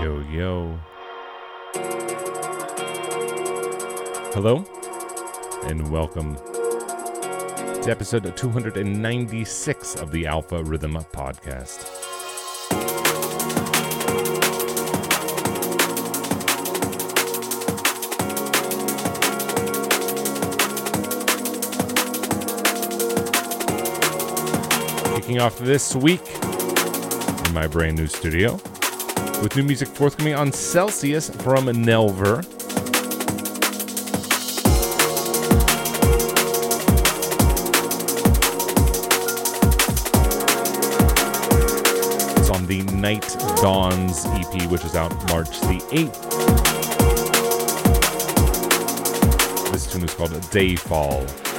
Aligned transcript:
Yo, 0.00 0.18
yo. 0.30 0.80
Hello, 4.32 4.64
and 5.64 5.92
welcome 5.92 6.36
to 6.36 7.84
episode 7.86 8.34
296 8.34 9.96
of 9.96 10.10
the 10.10 10.26
Alpha 10.26 10.64
Rhythm 10.64 10.94
Podcast. 11.12 11.84
Kicking 25.14 25.40
off 25.40 25.58
this 25.58 25.94
week 25.94 26.26
in 27.46 27.52
my 27.52 27.66
brand 27.66 27.98
new 27.98 28.06
studio 28.06 28.58
with 29.42 29.56
new 29.56 29.62
music 29.62 29.88
forthcoming 29.88 30.34
on 30.34 30.52
Celsius 30.52 31.30
from 31.30 31.66
Nelver. 31.66 32.40
It's 42.38 42.50
on 42.50 42.66
the 42.66 42.82
Night 42.92 43.26
Dawns 43.62 44.26
EP, 44.26 44.70
which 44.70 44.84
is 44.84 44.94
out 44.94 45.12
March 45.28 45.58
the 45.60 45.80
8th. 45.90 46.30
This 49.72 49.90
tune 49.90 50.04
is 50.04 50.14
called 50.14 50.32
Dayfall. 50.32 51.49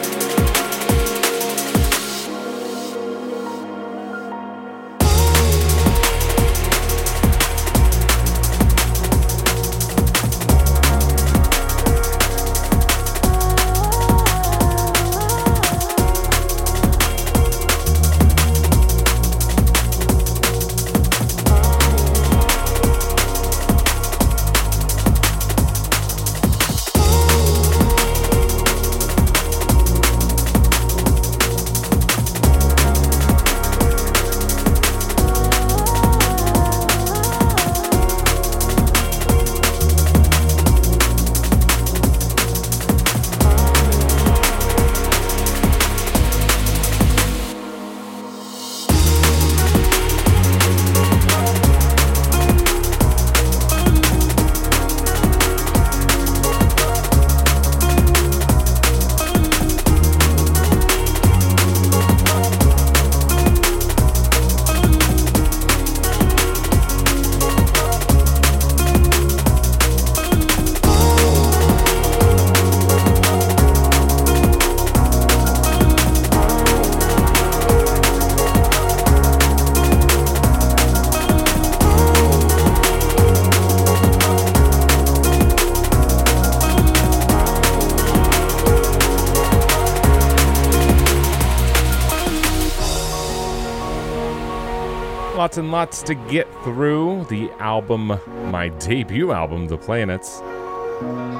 Lots 95.52 95.58
and 95.58 95.72
lots 95.74 96.02
to 96.04 96.16
get 96.16 96.48
through. 96.64 97.26
The 97.26 97.52
album, 97.60 98.18
my 98.52 98.70
debut 98.70 99.34
album, 99.34 99.68
The 99.68 99.78
Planets, 99.78 100.40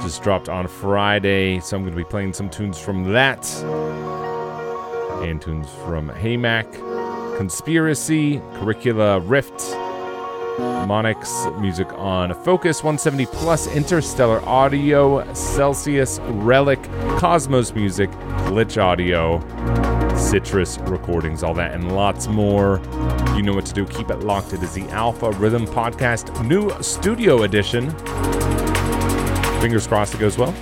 just 0.04 0.22
dropped 0.22 0.50
on 0.50 0.68
Friday, 0.68 1.62
so 1.62 1.78
I'm 1.78 1.84
going 1.84 1.94
to 1.94 1.98
be 1.98 2.04
playing 2.04 2.34
some 2.34 2.50
tunes 2.50 2.78
from 2.78 3.14
that 3.14 3.50
and 5.24 5.42
tunes 5.42 5.70
from 5.86 6.10
Heymac, 6.10 7.38
Conspiracy, 7.38 8.40
Curricula 8.56 9.22
Rift, 9.22 9.58
Moniks, 10.60 11.58
music 11.62 11.88
on 11.94 12.32
Fokuz 12.32 12.84
170 12.84 13.28
Plus, 13.28 13.74
Interstellar 13.74 14.42
Audio, 14.42 15.34
Celsius, 15.34 16.20
Relik, 16.20 16.84
Cosmos 17.18 17.74
Music, 17.74 18.12
Glitch 18.50 18.78
Audio. 18.78 19.40
Citrus 20.18 20.78
recordings, 20.80 21.42
all 21.42 21.54
that, 21.56 21.74
and 21.74 21.96
lots 21.96 22.28
more. 22.28 22.78
You 23.36 23.44
know 23.44 23.54
what 23.54 23.66
to 23.66 23.74
do. 23.74 23.86
Keep 23.86 24.12
it 24.12 24.20
locked. 24.20 24.54
It 24.54 24.62
is 24.62 24.74
the 24.74 24.88
Alpha 24.90 25.32
Rhythm 25.32 25.66
Podcast, 25.66 26.46
new 26.46 26.70
studio 26.84 27.44
edition. 27.44 27.90
Fingers 29.62 29.88
crossed 29.88 30.14
it 30.14 30.20
goes 30.20 30.38
well. 30.38 30.54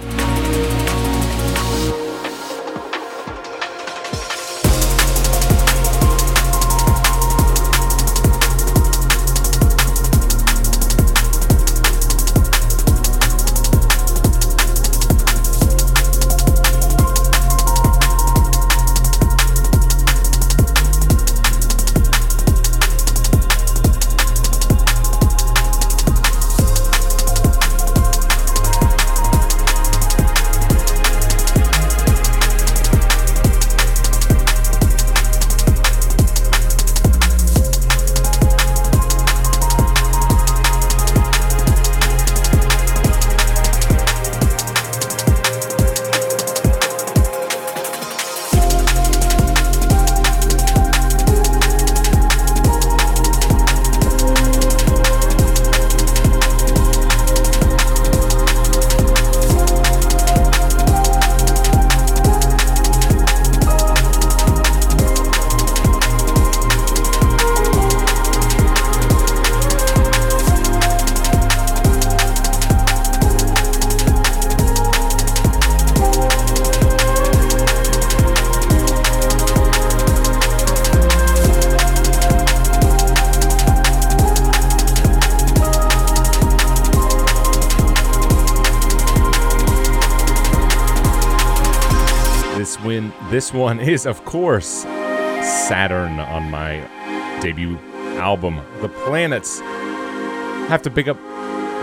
This 93.40 93.54
one 93.54 93.80
is, 93.80 94.06
of 94.06 94.26
course, 94.26 94.82
Saturn 95.70 96.20
on 96.20 96.52
my 96.52 96.82
debut 97.40 97.78
album. 98.18 98.60
The 98.82 98.90
Planets 98.90 99.62
have 100.68 100.82
to 100.82 100.92
pick 100.92 101.08
up 101.08 101.18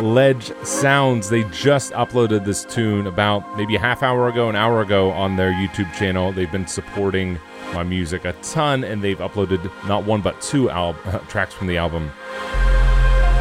Ledge 0.02 0.52
Sounds. 0.64 1.30
They 1.30 1.44
just 1.44 1.94
uploaded 1.94 2.44
this 2.44 2.66
tune 2.66 3.06
about 3.06 3.56
maybe 3.56 3.74
a 3.74 3.78
half 3.78 4.02
hour 4.02 4.28
ago, 4.28 4.50
an 4.50 4.54
hour 4.54 4.82
ago 4.82 5.12
on 5.12 5.36
their 5.36 5.50
YouTube 5.50 5.90
channel. 5.94 6.30
They've 6.30 6.52
been 6.52 6.66
supporting 6.66 7.40
my 7.72 7.84
music 7.84 8.26
a 8.26 8.34
ton, 8.42 8.84
and 8.84 9.02
they've 9.02 9.16
uploaded 9.16 9.64
not 9.88 10.04
one 10.04 10.20
but 10.20 10.38
two 10.42 10.68
al- 10.68 10.92
tracks 11.28 11.54
from 11.54 11.68
the 11.68 11.78
album. 11.78 12.10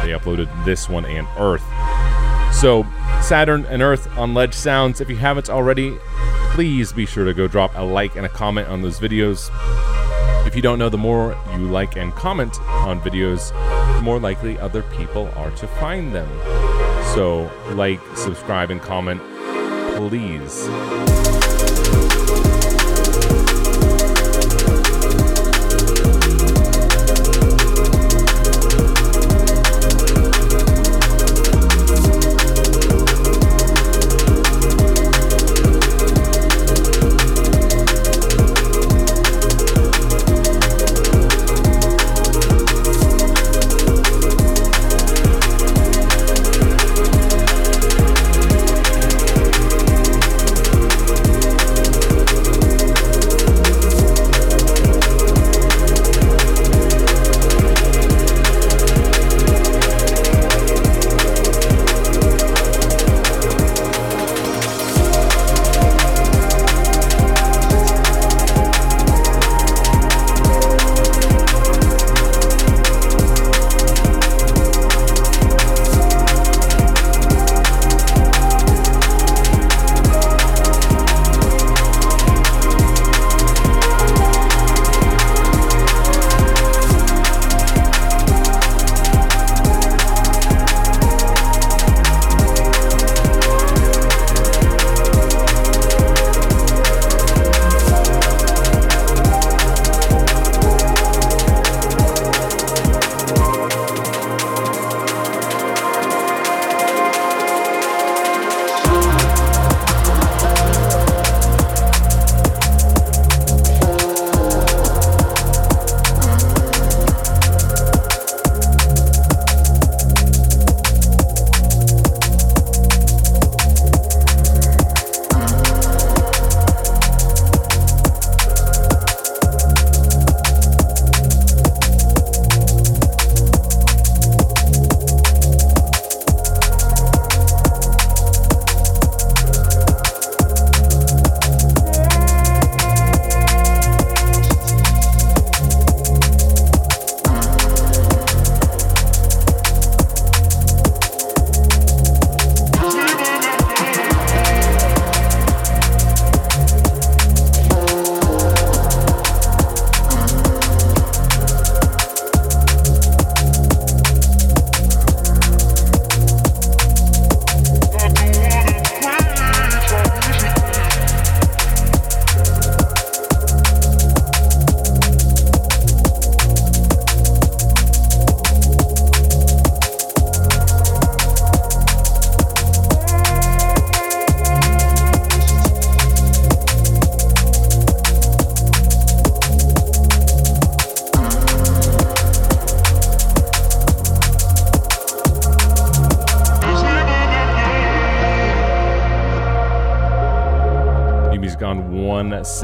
they 0.00 0.12
uploaded 0.12 0.48
this 0.64 0.88
one 0.88 1.04
and 1.04 1.28
Earth. 1.36 1.64
So, 2.54 2.86
Saturn 3.20 3.66
and 3.66 3.82
Earth 3.82 4.08
on 4.16 4.32
Ledge 4.32 4.54
Sounds. 4.54 5.02
If 5.02 5.10
you 5.10 5.16
haven't 5.16 5.50
already, 5.50 5.98
please 6.56 6.90
be 6.90 7.04
sure 7.04 7.26
to 7.26 7.34
go 7.34 7.46
drop 7.46 7.70
a 7.76 7.82
like 7.82 8.16
and 8.16 8.24
a 8.24 8.30
comment 8.30 8.66
on 8.68 8.80
those 8.80 8.98
videos. 8.98 9.50
If 10.46 10.56
you 10.56 10.62
don't 10.62 10.78
know, 10.78 10.88
the 10.88 10.96
more 10.96 11.36
you 11.52 11.66
like 11.66 11.98
and 11.98 12.14
comment 12.14 12.58
on 12.62 12.98
videos, 13.02 13.50
the 13.96 14.00
more 14.00 14.18
likely 14.18 14.58
other 14.58 14.82
people 14.84 15.28
are 15.36 15.50
to 15.50 15.66
find 15.66 16.14
them. 16.14 16.26
So, 17.14 17.50
like, 17.74 18.00
subscribe, 18.16 18.70
and 18.70 18.80
comment, 18.80 19.20
please. 19.98 21.45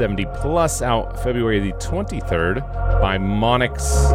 170 0.03 0.41
Plus 0.41 0.81
out 0.81 1.17
February 1.23 1.59
the 1.59 1.71
23rd 1.77 2.59
by 2.99 3.17
Moniks. 3.17 4.11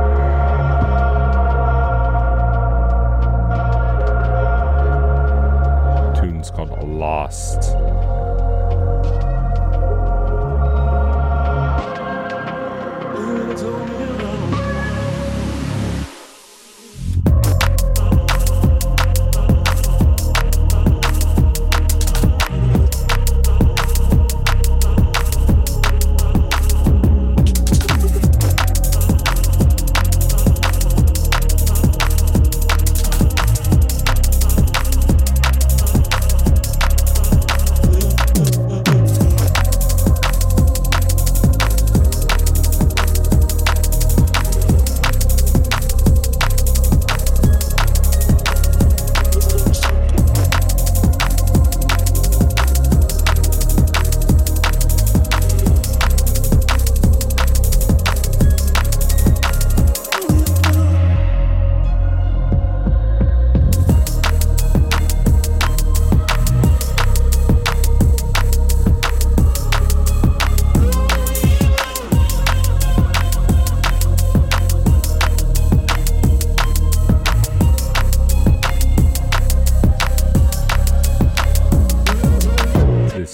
Tune's 6.21 6.51
called 6.51 6.87
Lost. 6.87 7.75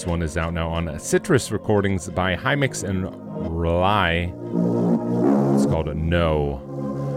One 0.07 0.23
is 0.23 0.37
out 0.37 0.53
now 0.53 0.69
on 0.69 0.99
Citrus 0.99 1.51
Recordings 1.51 2.09
by 2.11 2.37
Hymix 2.37 2.85
and 2.85 3.05
Rely. 3.59 4.33
It's 5.57 5.67
called 5.67 5.95
Know. 5.97 6.61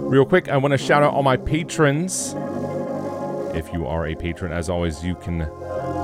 Real 0.10 0.26
quick, 0.26 0.48
I 0.48 0.58
want 0.58 0.72
to 0.72 0.78
shout 0.78 1.04
out 1.04 1.14
all 1.14 1.24
my 1.24 1.36
patrons. 1.38 2.34
if 3.54 3.74
you 3.74 3.86
are 3.88 4.08
a 4.08 4.16
patron. 4.16 4.52
As 4.52 4.70
always, 4.70 5.04
you 5.04 5.16
can 5.16 5.40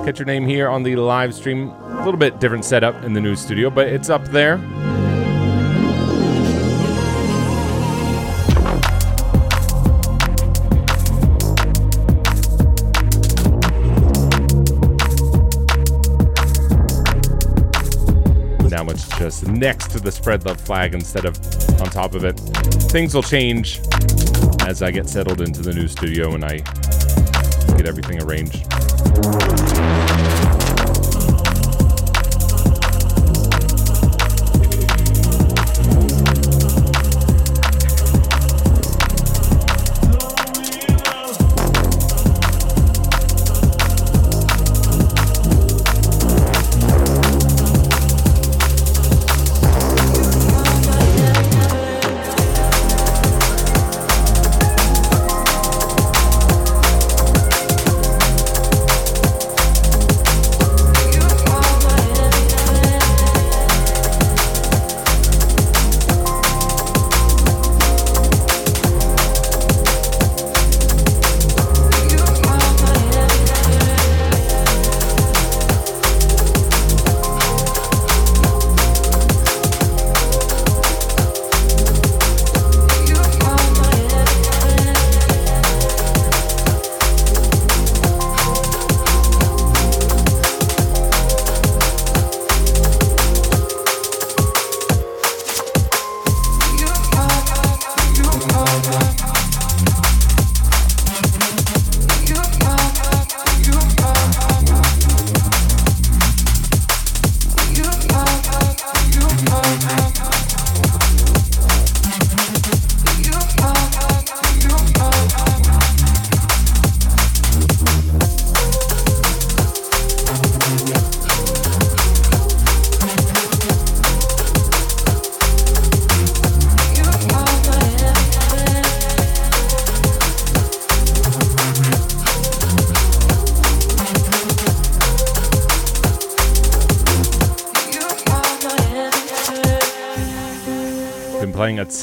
catch 0.06 0.20
your 0.20 0.26
name 0.26 0.46
here 0.46 0.68
on 0.70 0.84
the 0.84 0.96
live 0.96 1.34
stream. 1.34 1.70
A 1.70 2.04
little 2.04 2.18
bit 2.20 2.40
different 2.40 2.66
setup 2.66 3.02
in 3.04 3.14
the 3.14 3.22
new 3.22 3.36
studio, 3.36 3.70
but 3.70 3.88
it's 3.88 4.10
up 4.10 4.26
there. 4.26 4.58
Just 19.18 19.48
next 19.48 19.92
to 19.92 20.00
the 20.00 20.12
spread 20.12 20.46
love 20.46 20.60
flag 20.60 20.94
instead 20.94 21.26
of 21.26 21.38
on 21.82 21.88
top 21.88 22.14
of 22.16 22.24
it. 22.24 22.40
Things 22.92 23.14
will 23.14 23.24
change 23.24 23.80
as 24.62 24.82
I 24.82 24.92
get 24.92 25.10
settled 25.10 25.42
into 25.42 25.62
the 25.62 25.74
new 25.74 25.88
studio 25.88 26.34
and 26.34 26.46
I 26.46 26.58
get 27.78 27.86
everything 27.86 28.22
arranged. 28.22 30.13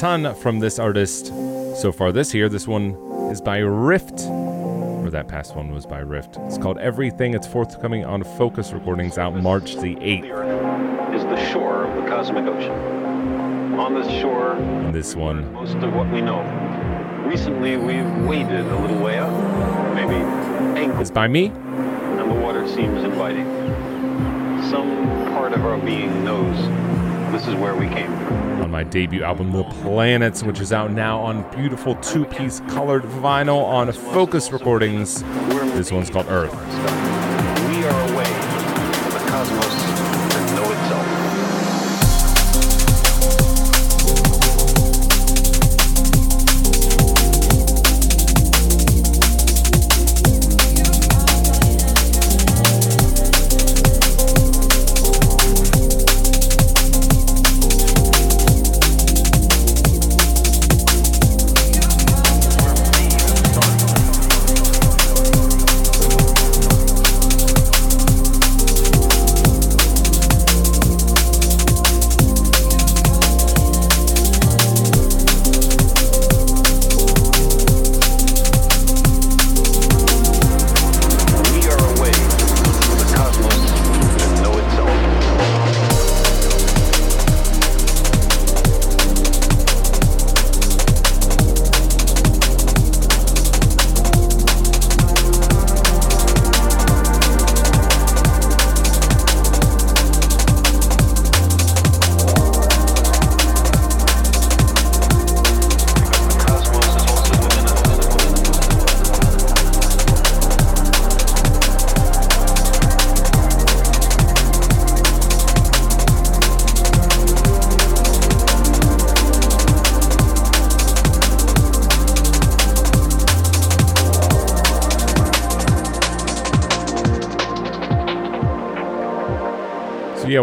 Ton 0.01 0.33
from 0.33 0.57
this 0.57 0.79
artist 0.79 1.27
so 1.27 1.91
far 1.91 2.11
this 2.11 2.33
year. 2.33 2.49
This 2.49 2.67
one 2.67 2.95
is 3.31 3.39
by 3.39 3.59
Rift, 3.59 4.21
or 4.21 5.11
that 5.11 5.27
past 5.27 5.55
one 5.55 5.71
was 5.71 5.85
by 5.85 5.99
Rift. 5.99 6.37
It's 6.47 6.57
called 6.57 6.79
Everything. 6.79 7.35
It's 7.35 7.45
forthcoming 7.45 8.03
on 8.03 8.23
Fokuz 8.23 8.73
Recordings 8.73 9.19
out 9.19 9.35
March 9.35 9.75
the 9.75 9.95
8th. 9.97 11.13
Is 11.13 11.21
the 11.21 11.51
shore 11.51 11.83
of 11.83 11.95
the 12.01 12.09
cosmic 12.09 12.45
ocean. 12.45 12.71
On 13.79 13.93
this 13.93 14.09
shore, 14.19 14.53
and 14.53 14.91
this 14.91 15.15
one, 15.15 15.53
most 15.53 15.75
of 15.75 15.93
what 15.93 16.09
we 16.11 16.19
know. 16.19 16.41
Recently, 17.27 17.77
we've 17.77 18.11
waded 18.25 18.61
a 18.61 18.79
little 18.79 19.03
way 19.03 19.19
up, 19.19 19.29
maybe 19.93 20.15
ankle. 20.79 20.99
It's 20.99 21.11
by 21.11 21.27
me, 21.27 21.49
and 21.49 22.17
the 22.17 22.41
water 22.41 22.67
seems 22.67 23.03
inviting. 23.03 23.45
Some 24.63 25.31
part 25.33 25.53
of 25.53 25.63
our 25.63 25.77
being 25.77 26.25
knows 26.25 26.57
this 27.31 27.47
is 27.47 27.55
where 27.55 27.75
we 27.75 27.87
came 27.87 28.07
from. 28.07 28.61
On 28.61 28.71
my 28.71 28.83
debut 28.83 29.23
album, 29.23 29.51
The 29.51 29.63
Planets, 29.63 30.43
which 30.43 30.59
is 30.59 30.73
out 30.73 30.91
now 30.91 31.19
on 31.19 31.49
beautiful 31.55 31.95
two 31.95 32.25
piece 32.25 32.59
colored 32.61 33.03
vinyl 33.03 33.63
on 33.63 33.87
Fokuz 33.87 34.51
Recordings. 34.51 35.23
This 35.73 35.91
one's 35.91 36.09
called 36.09 36.27
Earth. 36.27 36.51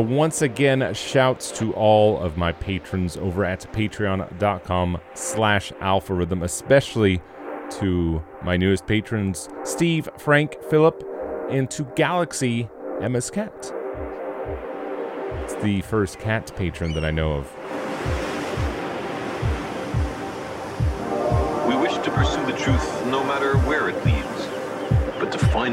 Once 0.00 0.42
again, 0.42 0.92
shouts 0.94 1.50
to 1.58 1.72
all 1.72 2.18
of 2.18 2.36
my 2.36 2.52
patrons 2.52 3.16
over 3.16 3.44
at 3.44 3.60
patreon.com 3.72 4.98
slash 5.14 5.72
alpharhythm, 5.80 6.42
especially 6.44 7.22
to 7.70 8.22
my 8.42 8.56
newest 8.56 8.86
patrons, 8.86 9.48
Steve, 9.64 10.08
Frank, 10.18 10.56
Philip, 10.68 11.02
and 11.50 11.70
to 11.70 11.84
Galaxy 11.96 12.68
MS 13.00 13.30
Cat. 13.30 13.72
It's 15.44 15.54
the 15.62 15.80
first 15.82 16.18
cat 16.18 16.52
patron 16.56 16.92
that 16.92 17.04
I 17.04 17.10
know 17.10 17.32
of. 17.32 17.57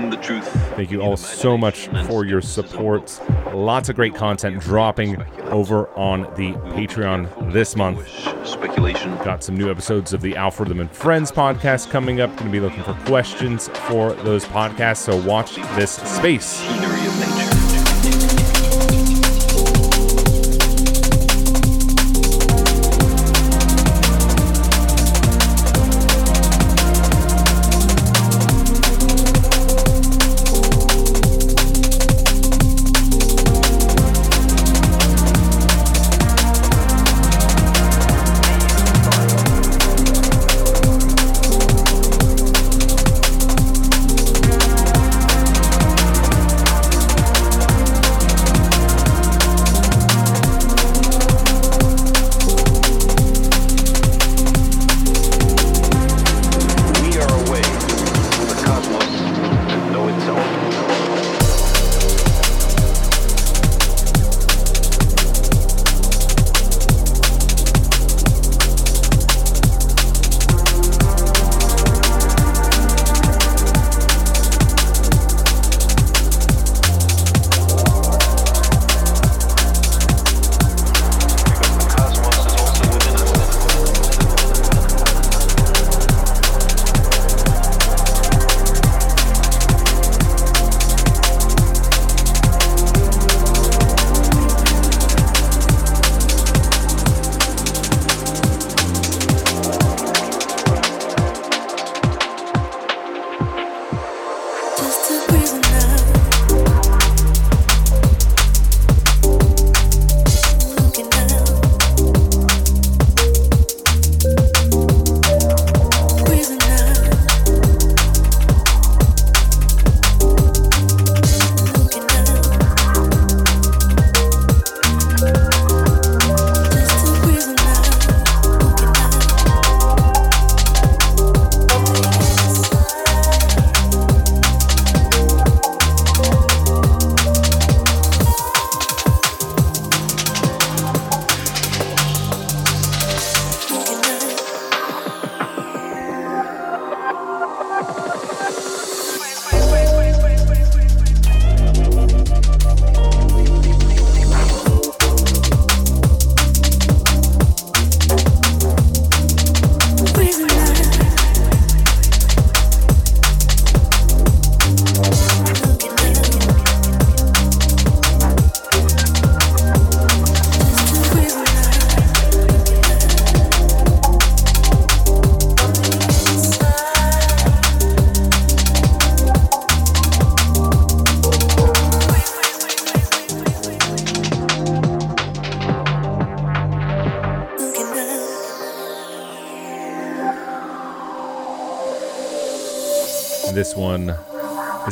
The 0.10 0.18
truth. 0.18 0.48
Thank 0.76 0.92
you 0.92 1.02
all 1.02 1.18
so 1.18 1.58
much 1.58 1.88
for 2.06 2.26
your 2.26 2.42
support. 2.42 3.20
Lots 3.54 3.90
of 3.90 3.96
great 3.96 4.16
content 4.16 4.62
dropping 4.62 5.22
over 5.44 5.90
on 5.98 6.22
the 6.36 6.54
Patreon 6.74 7.52
this 7.52 7.76
month. 7.76 8.08
Speculation. 8.46 9.16
Got 9.18 9.44
some 9.44 9.56
new 9.56 9.70
episodes 9.70 10.14
of 10.14 10.22
the 10.22 10.36
Alfredo 10.36 10.80
and 10.80 10.92
Friends 10.92 11.32
podcast 11.32 11.90
coming 11.90 12.22
up. 12.22 12.30
Going 12.32 12.46
to 12.46 12.52
be 12.52 12.60
looking 12.60 12.84
for 12.84 12.94
questions 13.06 13.70
for 13.70 14.14
those 14.14 14.46
podcasts, 14.46 14.98
so 14.98 15.22
watch 15.24 15.56
this 15.76 15.94
space. 15.94 16.62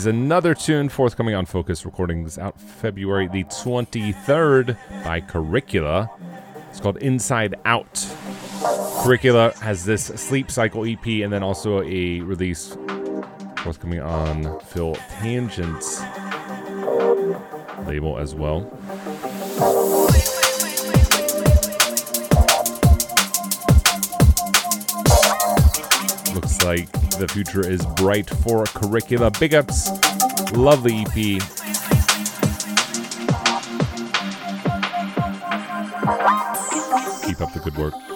Is 0.03 0.07
another 0.07 0.53
tune 0.53 0.89
forthcoming 0.89 1.33
on 1.33 1.45
Fokuz 1.45 1.85
Recordings 1.85 2.37
out 2.37 2.59
February 2.59 3.29
the 3.29 3.45
23rd 3.45 4.75
by 5.01 5.21
Curricula. 5.21 6.11
It's 6.69 6.81
called 6.81 6.97
Inside 6.97 7.55
Out. 7.63 8.05
Curricula 9.01 9.53
has 9.61 9.85
this 9.85 10.07
Sleep 10.07 10.51
Cycle 10.51 10.85
EP 10.85 11.05
and 11.23 11.31
then 11.31 11.41
also 11.41 11.83
a 11.83 12.19
release 12.19 12.75
forthcoming 13.59 14.01
on 14.01 14.59
Phil 14.65 14.95
Tangent's 15.21 16.01
label 17.87 18.19
as 18.19 18.35
well. 18.35 18.59
Looks 26.35 26.61
like 26.61 27.02
the 27.17 27.27
future 27.27 27.67
is 27.67 27.85
bright 27.97 28.29
for 28.29 28.65
Curricula. 28.65 29.31
Big 29.39 29.53
ups. 29.53 29.89
Lovely 30.53 30.97
E 30.97 31.01
EP. 31.01 31.13
Keep 37.25 37.41
up 37.41 37.53
the 37.53 37.61
good 37.63 37.77
work. 37.77 38.12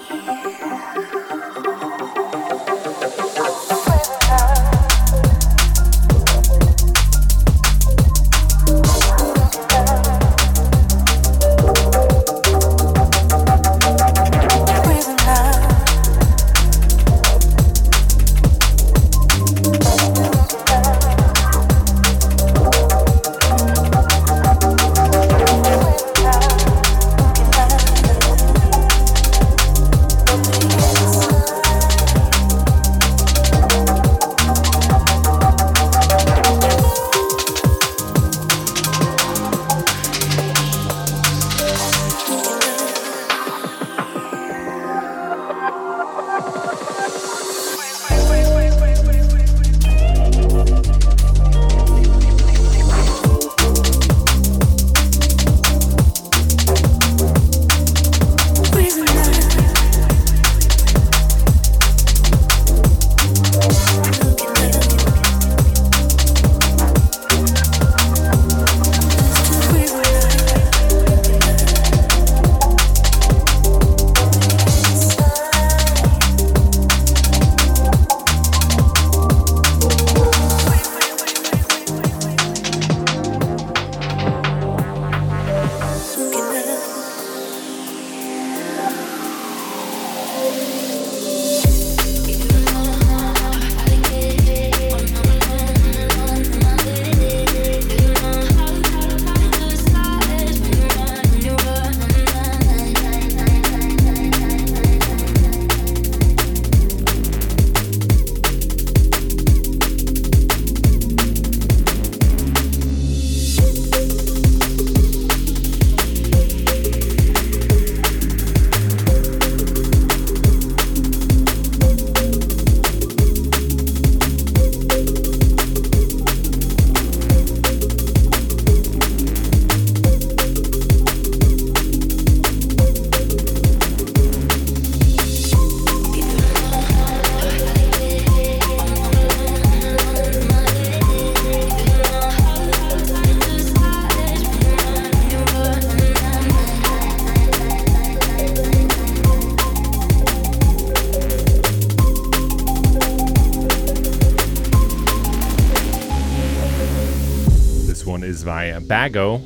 Bago 158.87 159.41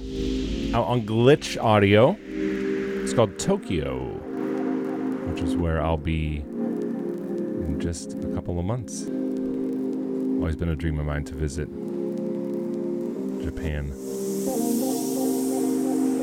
out 0.75 0.85
on 0.85 1.01
Glitch 1.01 1.61
Audio. 1.61 2.15
It's 3.03 3.11
called 3.11 3.39
Tokyo, 3.39 3.97
which 5.29 5.41
is 5.41 5.55
where 5.55 5.81
I'll 5.81 5.97
be 5.97 6.37
in 6.37 7.79
just 7.79 8.13
a 8.13 8.27
couple 8.35 8.59
of 8.59 8.65
months. 8.65 9.07
Always 9.07 10.55
been 10.55 10.69
a 10.69 10.75
dream 10.75 10.99
of 10.99 11.07
mine 11.07 11.23
to 11.25 11.33
visit 11.33 11.67
Japan. 13.43 13.91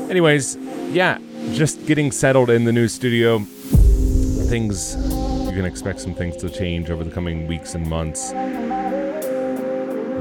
Anyways, 0.09 0.57
yeah, 0.91 1.19
just 1.51 1.85
getting 1.85 2.11
settled 2.11 2.49
in 2.49 2.63
the 2.63 2.71
new 2.71 2.87
studio. 2.87 3.39
Things, 4.47 4.95
you 4.95 5.51
can 5.51 5.65
expect 5.65 5.99
some 5.99 6.15
things 6.15 6.37
to 6.37 6.49
change 6.49 6.89
over 6.89 7.03
the 7.03 7.11
coming 7.11 7.47
weeks 7.47 7.75
and 7.75 7.85
months. 7.85 8.31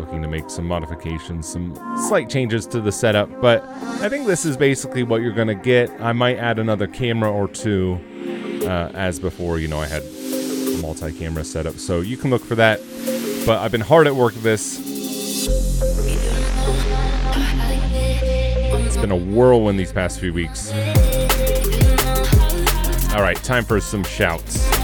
Looking 0.08 0.22
to 0.22 0.28
make 0.28 0.48
some 0.48 0.64
modifications, 0.66 1.46
some 1.46 1.74
slight 2.08 2.30
changes 2.30 2.66
to 2.68 2.80
the 2.80 2.90
setup, 2.90 3.42
but 3.42 3.62
I 4.00 4.08
think 4.08 4.26
this 4.26 4.46
is 4.46 4.56
basically 4.56 5.02
what 5.02 5.20
you're 5.20 5.34
gonna 5.34 5.54
get. 5.54 5.90
I 6.00 6.12
might 6.12 6.38
add 6.38 6.58
another 6.58 6.86
camera 6.86 7.30
or 7.30 7.46
two, 7.46 8.00
uh, 8.62 8.90
as 8.94 9.20
before. 9.20 9.58
You 9.58 9.68
know, 9.68 9.78
I 9.78 9.84
had 9.84 10.02
a 10.02 10.78
multi-camera 10.80 11.44
setup, 11.44 11.74
so 11.74 12.00
you 12.00 12.16
can 12.16 12.30
look 12.30 12.42
for 12.42 12.54
that. 12.54 12.80
But 13.44 13.58
I've 13.58 13.70
been 13.70 13.82
hard 13.82 14.06
at 14.06 14.16
work 14.16 14.32
this. 14.36 14.80
It's 18.86 18.96
been 18.96 19.10
a 19.10 19.16
whirlwind 19.16 19.78
these 19.78 19.92
past 19.92 20.20
few 20.20 20.32
weeks. 20.32 20.72
All 23.12 23.20
right, 23.20 23.36
time 23.44 23.66
for 23.66 23.78
some 23.78 24.04
shouts. 24.04 24.77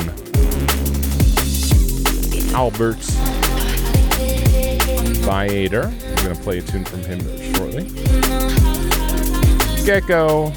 Albert, 2.53 3.01
Viator. 5.25 5.85
I'm 5.85 6.17
going 6.17 6.37
to 6.37 6.43
play 6.43 6.59
a 6.59 6.61
tune 6.61 6.85
from 6.85 7.01
him 7.01 7.21
shortly. 7.55 7.85
Gecko. 9.87 10.53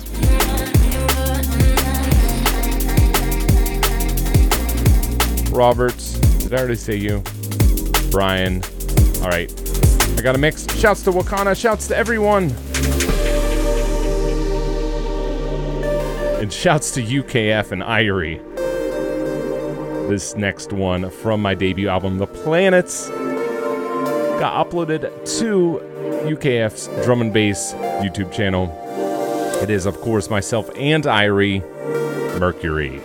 Roberts. 5.55 6.19
Did 6.39 6.53
I 6.53 6.57
already 6.57 6.75
say 6.75 6.97
you? 6.97 7.23
Brian. 8.11 8.61
All 9.21 9.29
right. 9.29 9.49
I 10.17 10.21
got 10.21 10.35
a 10.35 10.37
mix. 10.37 10.67
Shouts 10.75 11.03
to 11.03 11.11
Wakana. 11.11 11.57
Shouts 11.57 11.87
to 11.87 11.95
everyone. 11.95 12.49
And 16.41 16.51
shouts 16.51 16.91
to 16.95 17.01
UKF 17.01 17.71
and 17.71 17.81
IYRE. 17.81 18.56
This 20.07 20.35
next 20.35 20.71
one 20.71 21.09
from 21.09 21.41
my 21.41 21.53
debut 21.53 21.89
album, 21.89 22.17
The 22.17 22.27
Planets, 22.27 23.09
got 24.39 24.65
uploaded 24.65 25.01
to 25.39 25.81
UKF's 26.25 26.87
drum 27.05 27.19
and 27.19 27.33
bass 27.33 27.73
YouTube 27.73 28.31
channel. 28.31 28.71
It 29.61 29.69
is, 29.69 29.85
of 29.85 29.99
course, 29.99 30.29
myself 30.29 30.69
and 30.77 31.03
IYRE, 31.03 31.61
Mercury. 32.39 33.01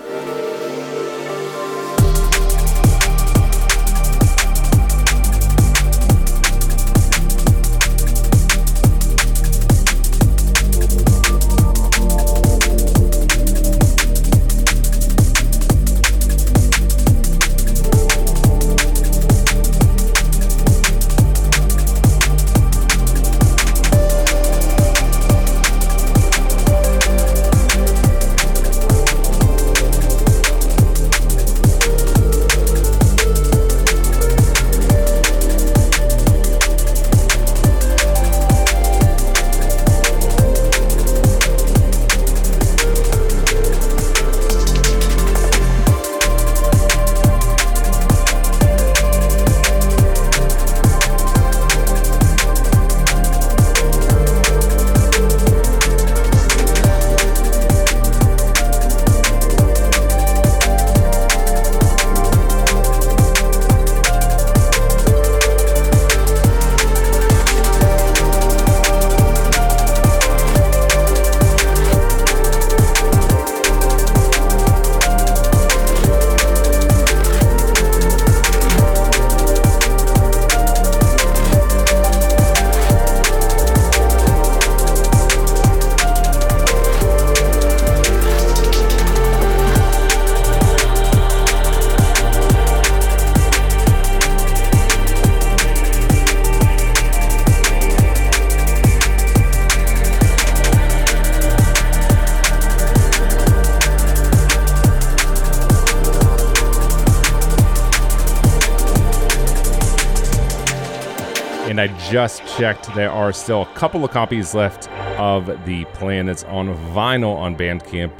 Just 112.12 112.46
checked. 112.58 112.94
There 112.94 113.10
are 113.10 113.32
still 113.32 113.62
a 113.62 113.74
couple 113.74 114.04
of 114.04 114.10
copies 114.10 114.54
left 114.54 114.90
of 115.18 115.46
the 115.64 115.86
Planets 115.94 116.44
on 116.44 116.68
vinyl 116.92 117.34
on 117.34 117.56
Bandcamp. 117.56 118.12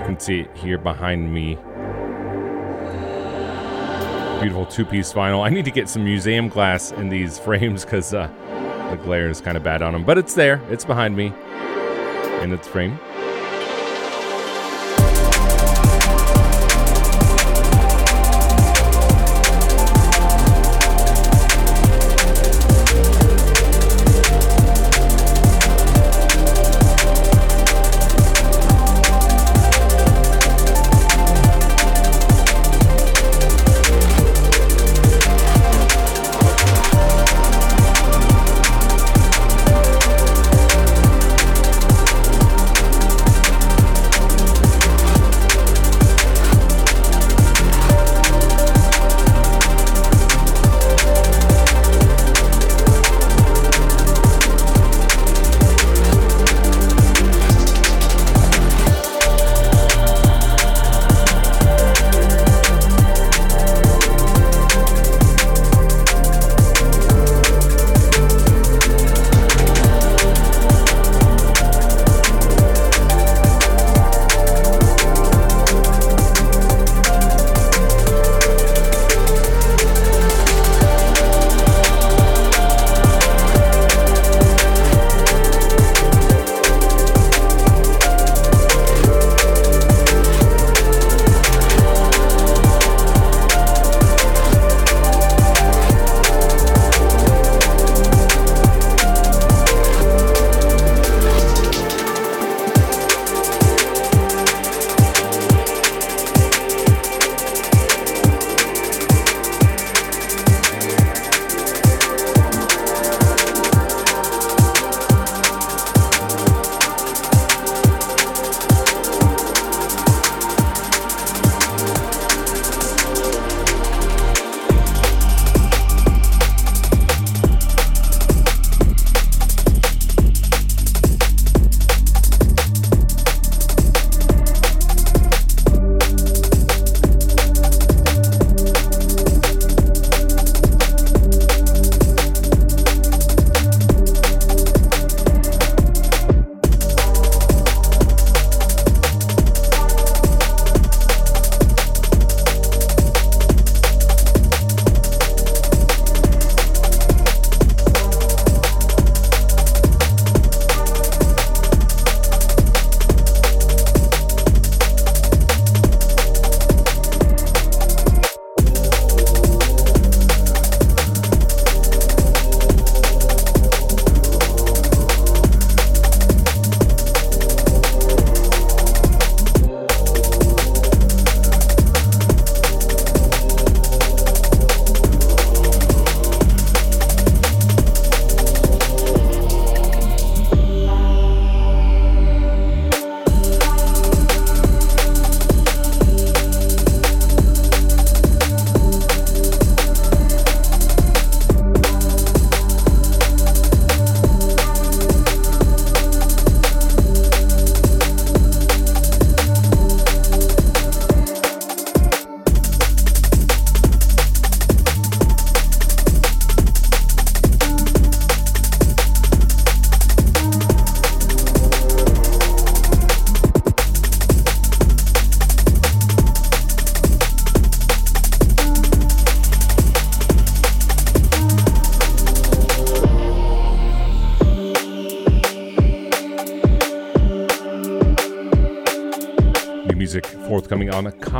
You 0.00 0.04
can 0.04 0.18
see 0.18 0.40
it 0.40 0.56
here 0.56 0.78
behind 0.78 1.32
me. 1.32 1.54
Beautiful 4.40 4.66
two-piece 4.66 5.12
vinyl. 5.12 5.46
I 5.46 5.50
need 5.50 5.64
to 5.64 5.70
get 5.70 5.88
some 5.88 6.02
museum 6.02 6.48
glass 6.48 6.90
in 6.90 7.08
these 7.08 7.38
frames 7.46 7.84
because 7.84 8.12
uh, 8.12 8.26
the 8.90 8.96
glare 8.96 9.30
is 9.30 9.40
kind 9.40 9.56
of 9.56 9.62
bad 9.62 9.80
on 9.80 9.92
them. 9.92 10.04
But 10.04 10.18
it's 10.18 10.34
there. 10.34 10.60
It's 10.68 10.84
behind 10.84 11.16
me 11.16 11.32
in 12.42 12.52
its 12.52 12.66
frame. 12.66 12.98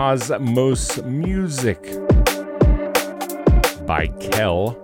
Kos.Mos.Music 0.07 1.83
by 3.85 4.07
Kel. 4.21 4.79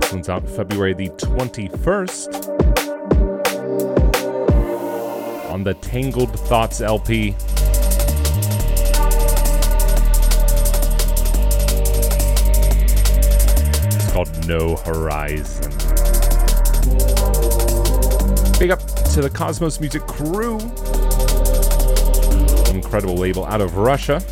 This 0.00 0.10
one's 0.10 0.30
out 0.30 0.48
February 0.48 0.94
the 0.94 1.10
21st 1.10 2.48
on 5.50 5.64
the 5.64 5.74
Tangled 5.74 6.32
Thoughts 6.48 6.80
LP. 6.80 7.34
It's 13.92 14.12
called 14.14 14.48
No 14.48 14.76
Horizon. 14.76 15.72
Big 18.58 18.70
up 18.70 18.95
to 19.16 19.22
the 19.22 19.30
Kos.Mos.Music 19.30 20.02
crew. 20.02 20.58
Incredible 22.68 23.16
label 23.16 23.46
out 23.46 23.62
of 23.62 23.78
Russia. 23.78 24.22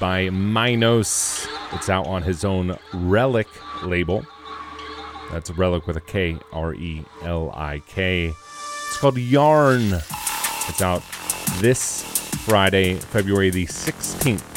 By 0.00 0.30
Minos. 0.30 1.46
It's 1.72 1.90
out 1.90 2.06
on 2.06 2.22
his 2.22 2.44
own 2.44 2.70
Relik 2.92 3.46
label. 3.86 4.24
That's 5.30 5.50
Relik 5.50 5.86
with 5.86 5.96
a 5.96 6.00
K, 6.00 6.38
R 6.52 6.74
E 6.74 7.04
L 7.22 7.52
I 7.54 7.80
K. 7.86 8.28
It's 8.28 8.96
called 8.96 9.18
Yarn. 9.18 9.92
It's 10.68 10.82
out 10.82 11.02
this 11.58 12.02
Friday, 12.46 12.94
February 12.94 13.50
the 13.50 13.66
16th. 13.66 14.49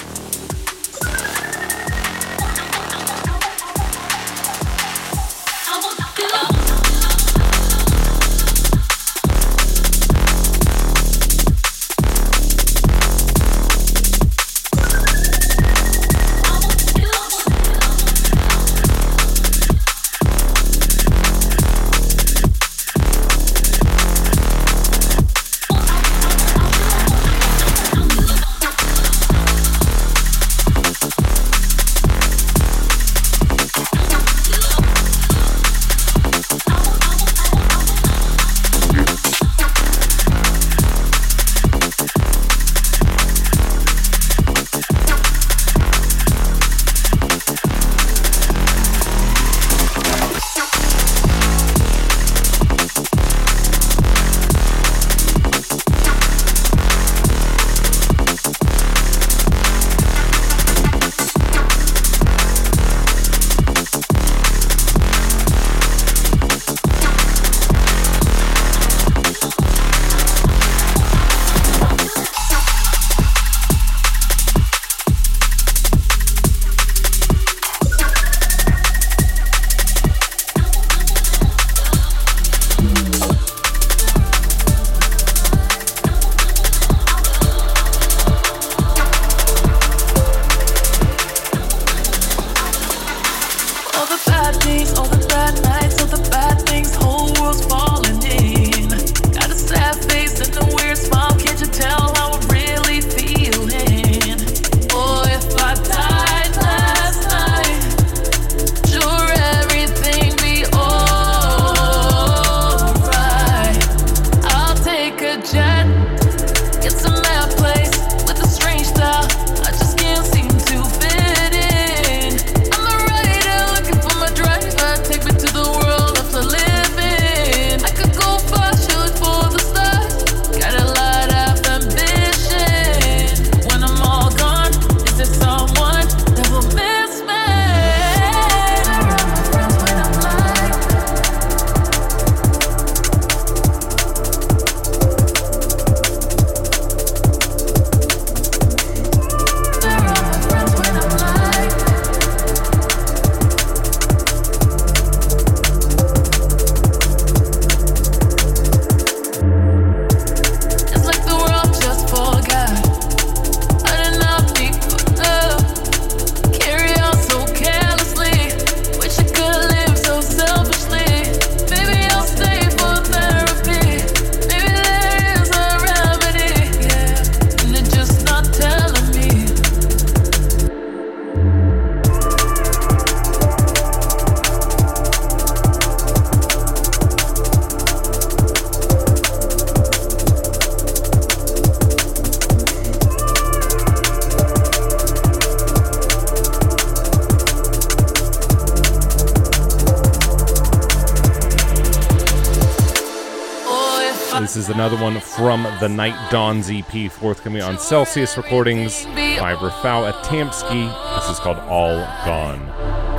The 205.83 205.89
Night 205.89 206.31
Dawns 206.31 206.71
EP, 206.71 207.11
forthcoming 207.11 207.61
on 207.61 207.77
Celsius 207.77 208.37
Recordings 208.37 209.03
by 209.03 209.53
Rafau 209.53 210.09
Etamski. 210.09 211.19
This 211.19 211.29
is 211.29 211.39
called 211.41 211.57
All 211.57 211.97
Gone. 212.23 212.69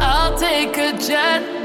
I'll 0.01 0.35
take 0.39 0.75
a 0.79 0.97
jet. 0.97 1.64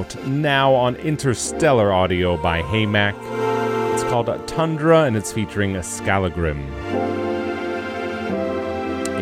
Out 0.00 0.26
now 0.26 0.72
on 0.72 0.96
Interstellar 0.96 1.92
Audio 1.92 2.38
by 2.38 2.62
Heymac. 2.62 3.12
It's 3.92 4.02
called 4.04 4.28
Tundra 4.48 5.02
and 5.02 5.14
it's 5.14 5.30
featuring 5.30 5.74
Skallagrim. 5.82 6.62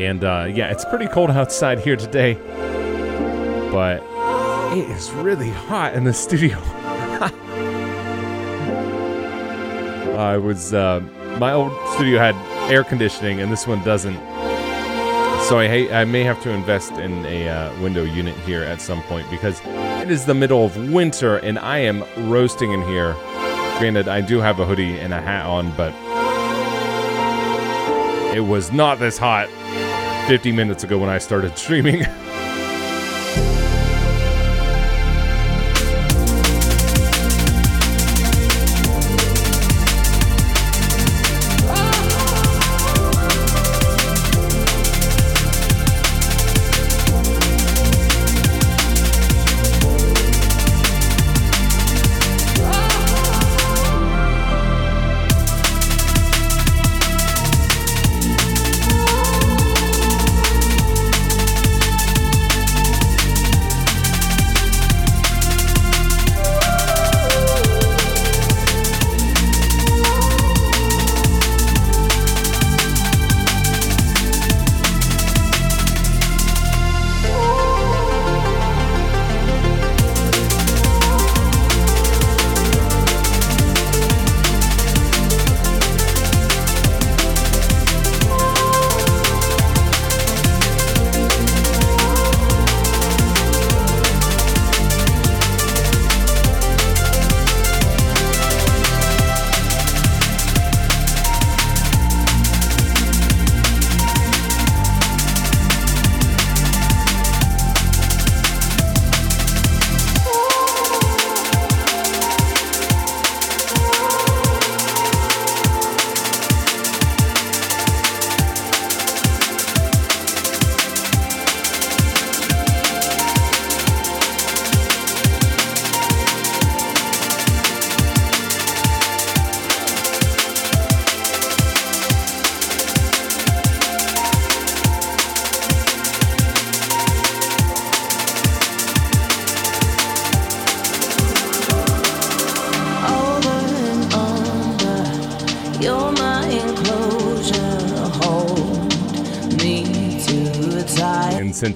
And 0.00 0.22
uh, 0.22 0.46
yeah, 0.48 0.70
it's 0.70 0.84
pretty 0.84 1.08
cold 1.08 1.32
outside 1.32 1.80
here 1.80 1.96
today, 1.96 2.34
but 3.72 4.04
it 4.78 4.88
is 4.90 5.10
really 5.10 5.50
hot 5.50 5.94
in 5.94 6.04
the 6.04 6.12
studio. 6.12 6.56
I 10.16 10.36
was, 10.40 10.72
uh, 10.72 11.00
my 11.40 11.54
old 11.54 11.72
studio 11.94 12.20
had 12.20 12.36
air 12.70 12.84
conditioning 12.84 13.40
and 13.40 13.50
this 13.50 13.66
one 13.66 13.82
doesn't. 13.82 14.18
So 15.48 15.58
I, 15.58 15.88
I 15.90 16.04
may 16.04 16.22
have 16.22 16.40
to 16.44 16.50
invest 16.50 16.92
in 16.92 17.26
a 17.26 17.48
uh, 17.48 17.80
window 17.80 18.04
unit 18.04 18.36
here 18.46 18.62
at 18.62 18.80
some 18.80 19.02
point 19.04 19.28
because 19.28 19.60
it 20.08 20.12
is 20.12 20.24
the 20.24 20.32
middle 20.32 20.64
of 20.64 20.90
winter 20.90 21.36
and 21.36 21.58
I 21.58 21.80
am 21.80 22.02
roasting 22.30 22.72
in 22.72 22.80
here. 22.80 23.12
Granted, 23.78 24.08
I 24.08 24.22
do 24.22 24.38
have 24.38 24.58
a 24.58 24.64
hoodie 24.64 24.98
and 24.98 25.12
a 25.12 25.20
hat 25.20 25.44
on, 25.44 25.70
but 25.76 25.92
it 28.34 28.40
was 28.40 28.72
not 28.72 28.98
this 28.98 29.18
hot 29.18 29.50
50 30.26 30.50
minutes 30.52 30.82
ago 30.82 30.96
when 30.96 31.10
I 31.10 31.18
started 31.18 31.58
streaming. 31.58 32.06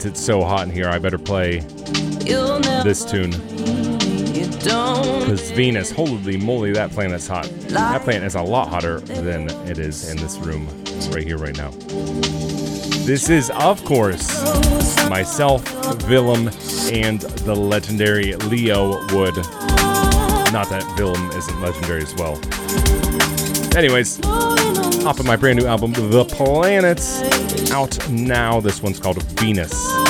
since 0.03 0.19
it's 0.19 0.27
so 0.27 0.43
hot 0.43 0.67
in 0.67 0.75
here, 0.75 0.89
I 0.89 0.99
better 0.99 1.19
play 1.19 1.61
this 2.83 3.05
tune. 3.05 3.31
Because 4.51 5.51
Venus, 5.53 5.93
holy 5.93 6.37
moly, 6.37 6.73
that 6.73 6.91
planet's 6.91 7.29
hot. 7.29 7.45
That 7.69 8.03
planet 8.03 8.25
is 8.25 8.35
a 8.35 8.43
lot 8.43 8.69
hotter 8.69 8.99
than 9.01 9.49
it 9.69 9.79
is 9.79 10.11
in 10.11 10.17
this 10.17 10.39
room 10.39 10.67
right 11.13 11.23
here, 11.23 11.39
right 11.39 11.57
now. 11.57 11.71
This 13.05 13.29
is, 13.31 13.51
of 13.51 13.85
course, 13.85 14.29
myself, 15.09 15.65
Villem, 16.07 16.51
and 16.93 17.21
the 17.21 17.55
legendary 17.55 18.35
Leo 18.35 19.07
Wood. 19.15 19.37
Not 20.53 20.69
that 20.69 20.83
Villem 20.97 21.33
isn't 21.37 21.61
legendary 21.61 22.03
as 22.03 22.15
well. 22.17 22.41
Anyways, 23.77 24.21
off 25.07 25.21
of 25.21 25.27
my 25.27 25.37
brand 25.37 25.61
new 25.61 25.67
album, 25.67 25.93
The 25.93 26.25
Planets, 26.25 27.23
out 27.73 28.09
now. 28.11 28.61
This 28.61 28.83
one's 28.83 29.01
called 29.01 29.23
Venus. 29.23 30.02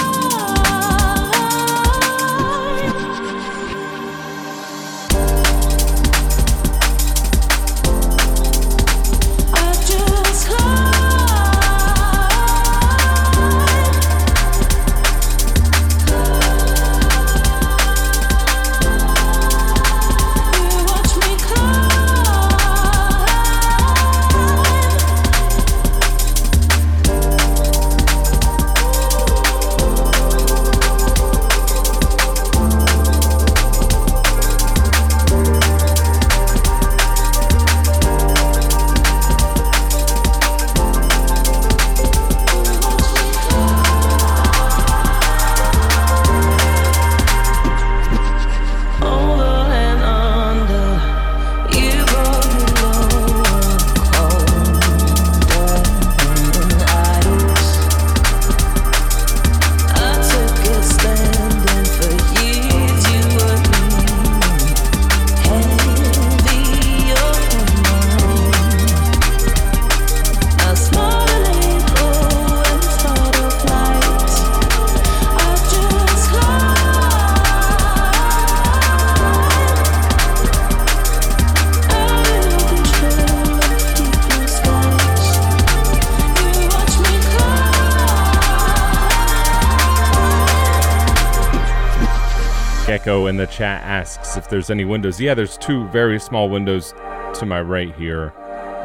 Gecko 93.13 93.27
in 93.27 93.37
the 93.37 93.47
chat 93.47 93.83
asks 93.83 94.39
if 94.39 94.49
there's 94.49 94.71
any 94.71 94.87
windows. 94.87 95.21
Yeah, 95.21 95.35
there's 95.35 95.59
two 95.59 95.87
very 95.89 96.19
small 96.19 96.49
windows 96.49 96.95
to 97.35 97.45
my 97.45 97.61
right 97.61 97.95
here, 97.95 98.33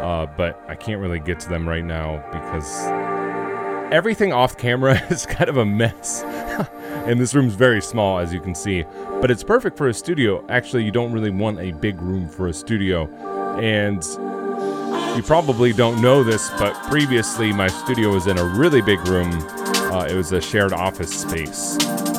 uh, 0.02 0.26
but 0.36 0.62
I 0.68 0.76
can't 0.76 1.00
really 1.00 1.20
get 1.20 1.40
to 1.42 1.50
them 1.50 1.68
right 1.68 1.84
now 1.84 2.18
because 2.34 2.88
everything 3.90 4.34
off 4.34 4.58
camera 4.58 5.02
is 5.10 5.26
kind 5.26 5.50
of 5.50 5.56
a 5.56 5.66
mess. 5.66 6.24
and 7.06 7.22
this 7.22 7.34
room's 7.34 7.54
very 7.54 7.82
small, 7.82 8.20
as 8.20 8.34
you 8.34 8.42
can 8.42 8.54
see, 8.54 8.84
but 9.22 9.32
it's 9.32 9.44
perfect 9.44 9.78
for 9.78 9.88
a 9.88 9.94
studio. 9.94 10.46
Actually, 10.50 10.84
you 10.84 10.92
don't 10.92 11.14
really 11.14 11.32
want 11.32 11.60
a 11.60 11.72
big 11.72 12.02
room 12.02 12.28
for 12.28 12.48
a 12.48 12.54
studio. 12.54 13.08
And 13.62 14.04
you 15.16 15.24
probably 15.24 15.72
don't 15.72 16.02
know 16.02 16.24
this, 16.24 16.50
but 16.60 16.74
previously 16.90 17.54
my 17.54 17.68
studio 17.68 18.14
was 18.14 18.28
in 18.28 18.38
a 18.38 18.46
really 18.46 18.82
big 18.82 19.00
room. 19.08 19.32
Uh, 19.90 20.06
it 20.10 20.16
was 20.16 20.34
a 20.34 20.42
shared 20.42 20.74
office 20.74 21.18
space. 21.18 21.78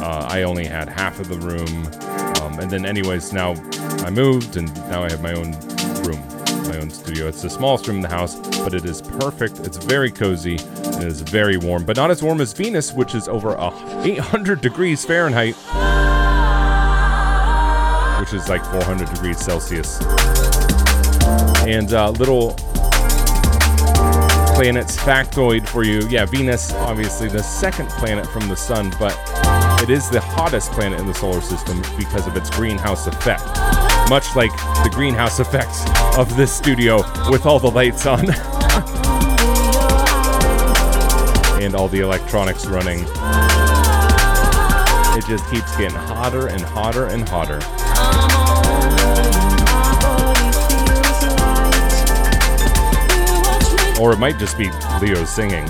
Uh, 0.09 0.27
I 0.27 0.45
only 0.45 0.65
had 0.65 0.89
half 0.89 1.21
of 1.21 1.29
the 1.29 1.37
room. 1.37 1.87
Um, 2.41 2.59
and 2.61 2.71
then, 2.71 2.87
anyways, 2.87 3.31
now 3.35 3.53
I 4.07 4.09
moved 4.09 4.57
and 4.57 4.75
now 4.89 5.05
I 5.05 5.11
have 5.11 5.21
my 5.21 5.35
own 5.35 5.53
room, 6.03 6.19
my 6.67 6.79
own 6.79 6.89
studio. 6.89 7.29
It's 7.29 7.43
the 7.43 7.51
smallest 7.51 7.87
room 7.87 7.97
in 7.97 8.03
the 8.03 8.09
house, 8.09 8.37
but 8.61 8.73
it 8.73 8.87
is 8.87 9.03
perfect. 9.03 9.59
It's 9.59 9.77
very 9.77 10.11
cozy. 10.11 10.55
It 10.55 11.05
is 11.05 11.21
very 11.21 11.59
warm, 11.59 11.85
but 11.85 11.97
not 11.97 12.11
as 12.11 12.23
warm 12.23 12.41
as 12.41 12.55
Venus, 12.55 12.95
which 12.95 13.15
is 13.15 13.29
over 13.29 13.51
a 13.51 13.71
800 14.03 14.63
degrees 14.63 15.05
Fahrenheit, 15.05 15.57
which 18.19 18.33
is 18.33 18.49
like 18.49 18.65
400 18.65 19.11
degrees 19.11 19.39
Celsius. 19.39 20.01
And 21.67 21.93
uh, 21.93 22.13
little 22.13 22.55
planets 24.55 24.97
factoid 24.97 25.69
for 25.69 25.85
you. 25.85 26.01
Yeah, 26.09 26.25
Venus, 26.25 26.73
obviously 26.73 27.29
the 27.29 27.43
second 27.43 27.91
planet 27.91 28.27
from 28.27 28.49
the 28.49 28.57
sun, 28.57 28.91
but 28.99 29.13
it 29.83 29.91
is 29.91 30.11
the 30.11 30.20
hottest 30.20 30.72
planet 30.72 30.99
in 30.99 31.07
the 31.07 31.14
solar 31.14 31.41
system 31.41 31.81
because 31.97 32.26
of 32.26 32.37
its 32.37 32.51
greenhouse 32.51 33.07
effect. 33.07 33.45
Much 34.11 34.35
like 34.35 34.51
the 34.83 34.91
greenhouse 34.93 35.41
effects 35.41 35.85
of 36.18 36.37
this 36.37 36.53
studio 36.53 36.97
with 37.31 37.47
all 37.47 37.59
the 37.59 37.70
lights 37.70 38.07
on 38.07 38.20
and 41.62 41.74
all 41.74 41.89
the 41.89 42.01
electronics 42.01 42.66
running. 42.66 43.01
It 45.16 45.24
just 45.26 45.49
keeps 45.51 45.76
getting 45.76 45.97
hotter 45.97 46.49
and 46.49 46.62
hotter 46.62 47.07
and 47.07 47.29
hotter. 47.29 47.61
Or 54.01 54.12
it 54.12 54.18
might 54.18 54.39
just 54.39 54.57
be 54.57 54.70
Leo 55.01 55.24
singing. 55.24 55.68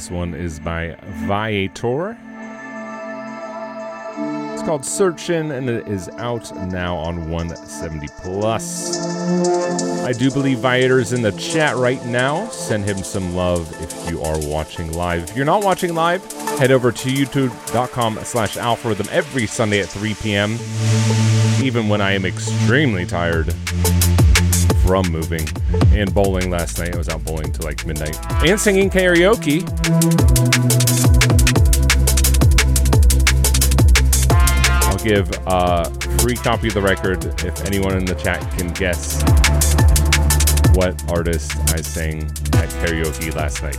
This 0.00 0.10
one 0.10 0.32
is 0.32 0.58
by 0.58 0.96
Viator. 1.26 2.16
It's 4.54 4.62
called 4.62 4.80
Searchin' 4.80 5.50
and 5.54 5.68
it 5.68 5.86
is 5.86 6.08
out 6.16 6.50
now 6.72 6.96
on 6.96 7.28
170 7.28 8.08
Plus. 8.22 8.96
I 10.06 10.12
do 10.12 10.30
believe 10.30 10.60
Viator's 10.60 11.12
in 11.12 11.20
the 11.20 11.32
chat 11.32 11.76
right 11.76 12.02
now. 12.06 12.48
Send 12.48 12.86
him 12.86 12.96
some 13.02 13.36
love 13.36 13.70
if 13.82 14.10
you 14.10 14.22
are 14.22 14.38
watching 14.46 14.90
live. 14.94 15.24
If 15.24 15.36
you're 15.36 15.44
not 15.44 15.62
watching 15.62 15.94
live, 15.94 16.24
head 16.58 16.70
over 16.70 16.92
to 16.92 17.08
youtube.com 17.10 18.20
slash 18.24 18.56
alpharhythm 18.56 19.06
every 19.08 19.46
Sunday 19.46 19.80
at 19.80 19.90
3 19.90 20.14
p.m. 20.14 20.52
Even 21.62 21.90
when 21.90 22.00
I 22.00 22.12
am 22.12 22.24
extremely 22.24 23.04
tired 23.04 23.54
from 24.90 25.12
moving 25.12 25.46
and 25.92 26.12
bowling 26.12 26.50
last 26.50 26.80
night. 26.80 26.92
I 26.92 26.98
was 26.98 27.08
out 27.08 27.24
bowling 27.24 27.52
till 27.52 27.64
like 27.64 27.86
midnight 27.86 28.18
and 28.44 28.58
singing 28.58 28.90
karaoke. 28.90 29.62
I'll 34.82 34.98
give 34.98 35.30
a 35.46 36.18
free 36.18 36.34
copy 36.34 36.66
of 36.66 36.74
the 36.74 36.82
record 36.82 37.24
if 37.44 37.64
anyone 37.66 37.98
in 37.98 38.04
the 38.04 38.16
chat 38.16 38.40
can 38.58 38.72
guess 38.72 39.22
what 40.74 41.00
artist 41.08 41.52
I 41.72 41.80
sang 41.82 42.22
at 42.54 42.68
karaoke 42.82 43.32
last 43.32 43.62
night. 43.62 43.78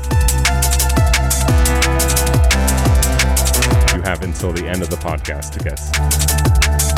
You 3.93 4.01
have 4.03 4.24
until 4.24 4.53
the 4.53 4.66
end 4.66 4.82
of 4.82 4.89
the 4.89 4.95
podcast 4.95 5.51
to 5.57 5.59
guess. 5.59 6.90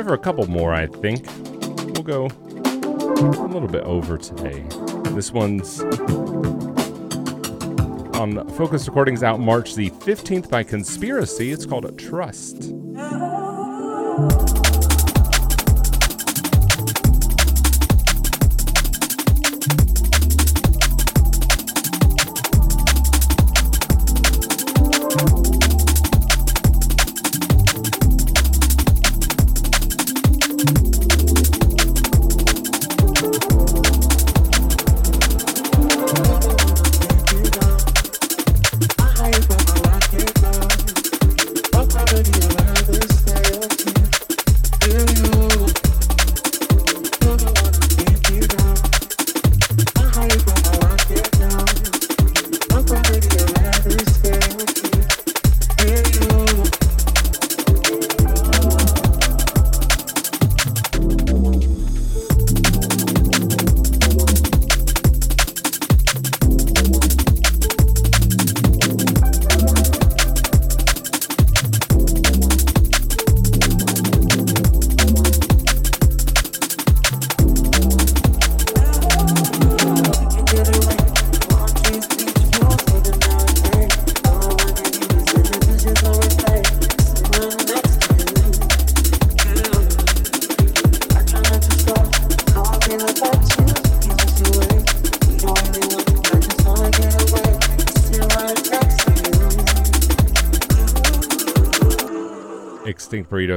Time 0.00 0.08
for 0.08 0.14
a 0.14 0.18
couple 0.18 0.46
more, 0.46 0.72
I 0.72 0.86
think. 0.86 1.26
We'll 1.92 2.02
go 2.02 2.24
a 2.24 3.48
little 3.48 3.68
bit 3.68 3.82
over 3.82 4.16
today. 4.16 4.64
This 5.10 5.30
one's 5.30 5.82
on 8.16 8.32
Fokuz 8.56 8.86
Recordings 8.88 9.22
out 9.22 9.40
March 9.40 9.74
the 9.74 9.90
15th 9.90 10.48
by 10.48 10.62
Conspiracy. 10.62 11.52
It's 11.52 11.66
called 11.66 11.98
Trust. 11.98 12.72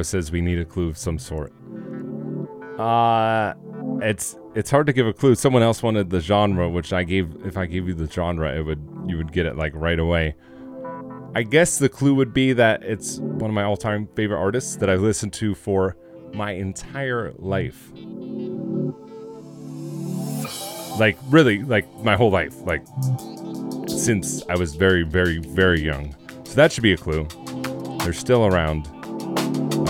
Says 0.03 0.31
we 0.31 0.41
need 0.41 0.59
a 0.59 0.65
clue 0.65 0.89
of 0.89 0.97
some 0.97 1.17
sort. 1.17 1.53
Uh 2.79 3.53
it's 4.01 4.37
it's 4.55 4.69
hard 4.69 4.87
to 4.87 4.93
give 4.93 5.07
a 5.07 5.13
clue. 5.13 5.35
Someone 5.35 5.63
else 5.63 5.81
wanted 5.81 6.09
the 6.09 6.19
genre, 6.19 6.69
which 6.69 6.93
I 6.93 7.03
gave 7.03 7.35
if 7.45 7.57
I 7.57 7.65
gave 7.65 7.87
you 7.87 7.93
the 7.93 8.09
genre, 8.09 8.53
it 8.55 8.61
would 8.63 8.87
you 9.07 9.17
would 9.17 9.31
get 9.31 9.45
it 9.45 9.55
like 9.55 9.73
right 9.75 9.99
away. 9.99 10.35
I 11.35 11.43
guess 11.43 11.79
the 11.79 11.89
clue 11.89 12.13
would 12.15 12.33
be 12.33 12.53
that 12.53 12.83
it's 12.83 13.17
one 13.17 13.49
of 13.49 13.55
my 13.55 13.63
all-time 13.63 14.07
favorite 14.15 14.37
artists 14.37 14.75
that 14.75 14.89
I've 14.89 15.01
listened 15.01 15.33
to 15.33 15.55
for 15.55 15.97
my 16.31 16.51
entire 16.51 17.33
life. 17.37 17.91
Like 20.99 21.17
really, 21.29 21.63
like 21.63 21.91
my 22.03 22.15
whole 22.15 22.29
life, 22.29 22.55
like 22.61 22.83
since 23.87 24.43
I 24.47 24.55
was 24.55 24.75
very, 24.75 25.01
very, 25.03 25.39
very 25.39 25.81
young. 25.81 26.15
So 26.43 26.53
that 26.53 26.71
should 26.71 26.83
be 26.83 26.93
a 26.93 26.97
clue. 26.97 27.27
They're 27.99 28.13
still 28.13 28.45
around. 28.45 28.87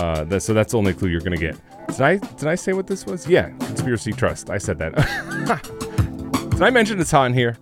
Uh, 0.00 0.24
that, 0.24 0.42
so 0.42 0.52
that's 0.54 0.72
the 0.72 0.78
only 0.78 0.92
clue 0.92 1.08
you're 1.08 1.20
gonna 1.20 1.36
get. 1.36 1.56
Did 1.88 2.00
I 2.00 2.16
did 2.16 2.48
I 2.48 2.54
say 2.54 2.72
what 2.72 2.86
this 2.86 3.06
was? 3.06 3.26
Yeah, 3.26 3.50
conspiracy 3.50 4.12
trust. 4.12 4.50
I 4.50 4.58
said 4.58 4.78
that. 4.78 4.94
did 6.50 6.62
I 6.62 6.70
mention 6.70 7.00
it's 7.00 7.10
hot 7.10 7.26
in 7.26 7.34
here? 7.34 7.56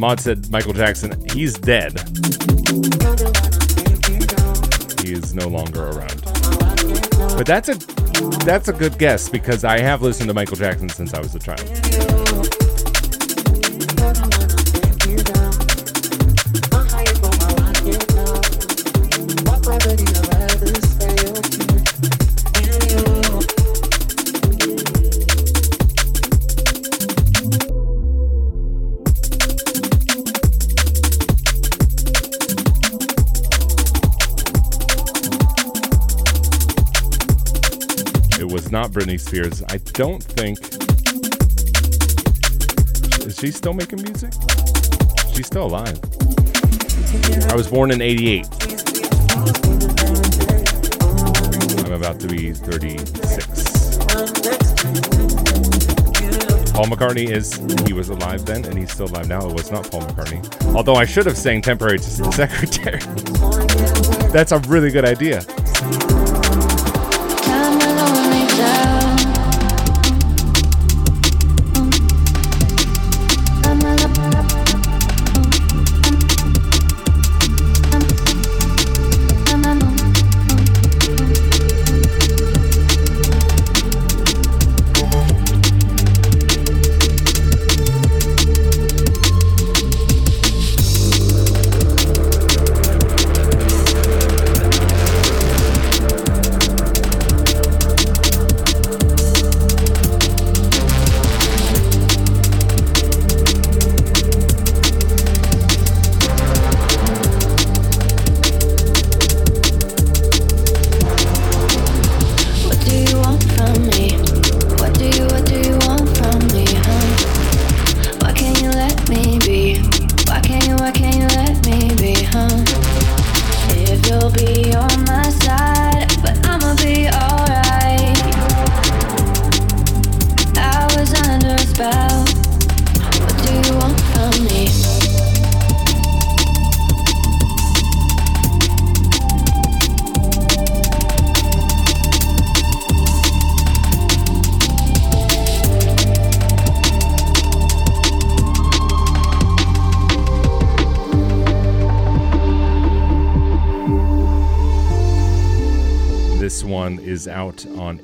Mod 0.00 0.18
said 0.18 0.50
Michael 0.50 0.72
Jackson, 0.72 1.12
he's 1.30 1.58
dead. 1.58 1.92
He 5.02 5.12
is 5.12 5.34
no 5.34 5.46
longer 5.46 5.88
around. 5.90 6.22
But 7.36 7.44
that's 7.44 7.68
a 7.68 7.74
that's 8.46 8.68
a 8.68 8.72
good 8.72 8.96
guess 8.96 9.28
because 9.28 9.62
I 9.62 9.78
have 9.80 10.00
listened 10.00 10.28
to 10.28 10.34
Michael 10.34 10.56
Jackson 10.56 10.88
since 10.88 11.12
I 11.12 11.20
was 11.20 11.34
a 11.34 11.38
child. 11.38 12.59
Not 38.70 38.90
Britney 38.90 39.18
Spears. 39.18 39.62
I 39.68 39.78
don't 39.78 40.22
think. 40.22 40.58
Is 43.26 43.36
she 43.36 43.50
still 43.50 43.72
making 43.72 44.02
music? 44.02 44.32
She's 45.34 45.46
still 45.46 45.66
alive. 45.66 45.98
I 47.50 47.54
was 47.56 47.68
born 47.68 47.90
in 47.90 48.00
88. 48.00 48.46
I'm 51.84 51.92
about 51.92 52.20
to 52.20 52.28
be 52.28 52.52
36. 52.52 53.98
Paul 56.72 56.86
McCartney 56.86 57.30
is, 57.30 57.54
he 57.86 57.92
was 57.92 58.08
alive 58.08 58.46
then 58.46 58.64
and 58.64 58.78
he's 58.78 58.92
still 58.92 59.06
alive 59.06 59.28
now. 59.28 59.46
It 59.48 59.54
was 59.54 59.70
not 59.70 59.90
Paul 59.90 60.02
McCartney. 60.02 60.74
Although 60.74 60.94
I 60.94 61.04
should 61.04 61.26
have 61.26 61.36
sang 61.36 61.60
Temporary 61.60 61.98
Secretary. 61.98 63.00
That's 64.32 64.52
a 64.52 64.60
really 64.60 64.90
good 64.90 65.04
idea. 65.04 65.42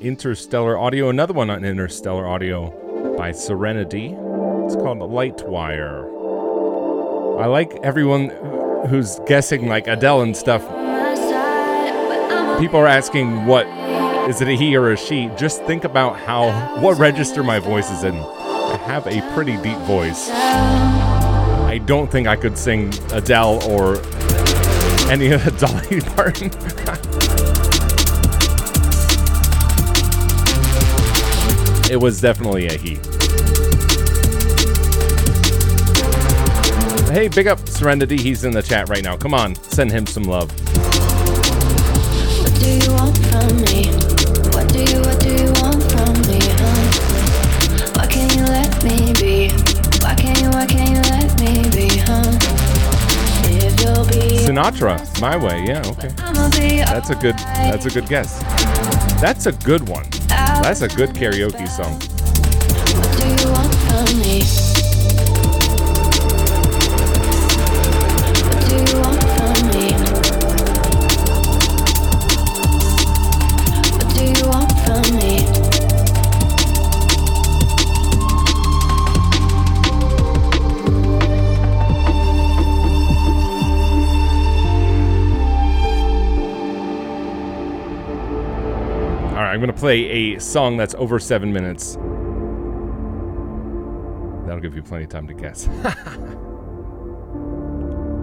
Interstellar 0.01 0.77
Audio. 0.77 1.09
Another 1.09 1.33
one 1.33 1.49
on 1.49 1.63
Interstellar 1.65 2.27
Audio 2.27 2.69
by 3.17 3.31
Sereni7. 3.31 4.65
It's 4.65 4.75
called 4.75 4.99
Lightwire. 4.99 6.15
I 7.41 7.45
like 7.45 7.73
everyone 7.83 8.29
who's 8.89 9.19
guessing 9.25 9.67
like 9.67 9.87
Adele 9.87 10.21
and 10.21 10.35
stuff. 10.35 10.61
People 12.59 12.79
are 12.79 12.87
asking 12.87 13.45
what 13.45 13.67
is 14.29 14.41
it 14.41 14.47
a 14.47 14.53
he 14.53 14.75
or 14.75 14.91
a 14.91 14.97
she? 14.97 15.29
Just 15.37 15.63
think 15.63 15.83
about 15.83 16.17
how 16.17 16.79
what 16.81 16.97
register 16.97 17.43
my 17.43 17.59
voice 17.59 17.89
is 17.91 18.03
in. 18.03 18.15
I 18.15 18.77
have 18.85 19.07
a 19.07 19.21
pretty 19.33 19.55
deep 19.61 19.77
voice. 19.79 20.29
I 20.29 21.79
don't 21.85 22.11
think 22.11 22.27
I 22.27 22.35
could 22.35 22.57
sing 22.57 22.91
Adele 23.13 23.63
or 23.71 23.97
any 25.09 25.31
of 25.31 25.43
Dolly 25.59 26.01
Parton. 26.01 26.49
It 31.89 31.95
was 32.01 32.19
definitely 32.19 32.67
a 32.67 32.77
he. 32.77 32.95
Hey, 37.13 37.29
big 37.29 37.47
up 37.47 37.59
Sereni7. 37.59 38.19
He's 38.19 38.43
in 38.43 38.51
the 38.51 38.61
chat 38.61 38.89
right 38.89 39.01
now. 39.01 39.15
Come 39.15 39.33
on, 39.33 39.55
send 39.55 39.91
him 39.91 40.05
some 40.05 40.23
love. 40.23 40.51
What 42.41 42.53
do 42.59 42.69
you 42.69 42.91
want 42.91 43.17
from 43.27 43.55
me? 43.61 43.87
What 44.51 44.67
do 44.73 44.79
you, 44.83 44.99
what 44.99 45.19
do 45.21 45.31
you 45.31 45.51
want 45.63 45.81
from 45.89 46.13
me, 46.27 46.39
huh? 46.59 46.83
Why 47.95 48.05
can't 48.07 48.35
you 48.35 48.43
let 48.43 48.83
me 48.83 49.13
be? 49.13 49.49
Why 50.03 50.13
can't 50.13 50.41
you, 50.41 50.49
why 50.49 50.65
can't 50.65 50.89
you 50.89 51.01
let 51.09 51.39
me 51.39 51.69
be, 51.71 51.87
huh? 51.97 52.37
If 53.49 53.79
you'll 53.79 54.05
be 54.07 54.43
Sinatra, 54.45 54.99
my 55.21 55.37
way. 55.37 55.63
Yeah, 55.65 55.81
okay. 55.87 56.09
That's 56.83 57.09
a 57.09 57.15
good. 57.15 57.37
That's 57.37 57.85
a 57.85 57.89
good 57.89 58.07
guess. 58.09 58.43
That's 59.21 59.45
a 59.45 59.53
good 59.53 59.87
one. 59.87 60.05
That's 60.61 60.81
a 60.81 60.87
good 60.87 61.11
karaoke 61.11 61.67
song. 61.67 61.97
I'm 89.57 89.61
gonna 89.61 89.73
play 89.73 90.35
a 90.35 90.39
song 90.39 90.77
that's 90.77 90.93
over 90.99 91.17
seven 91.17 91.51
minutes. 91.51 91.95
That'll 94.45 94.61
give 94.61 94.75
you 94.75 94.83
plenty 94.83 95.05
of 95.05 95.09
time 95.09 95.25
to 95.25 95.33
guess. 95.33 95.67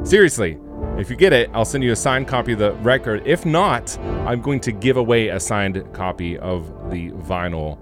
Seriously, 0.09 0.61
if 0.97 1.11
you 1.11 1.17
get 1.17 1.33
it, 1.33 1.51
I'll 1.53 1.65
send 1.65 1.83
you 1.83 1.91
a 1.91 1.97
signed 1.97 2.29
copy 2.29 2.53
of 2.53 2.61
the 2.61 2.75
record. 2.75 3.27
If 3.27 3.45
not, 3.45 3.99
I'm 3.99 4.43
going 4.43 4.61
to 4.61 4.71
give 4.71 4.97
away 4.97 5.31
a 5.31 5.41
signed 5.41 5.85
copy 5.93 6.39
of 6.39 6.69
the 6.93 7.11
vinyl 7.11 7.81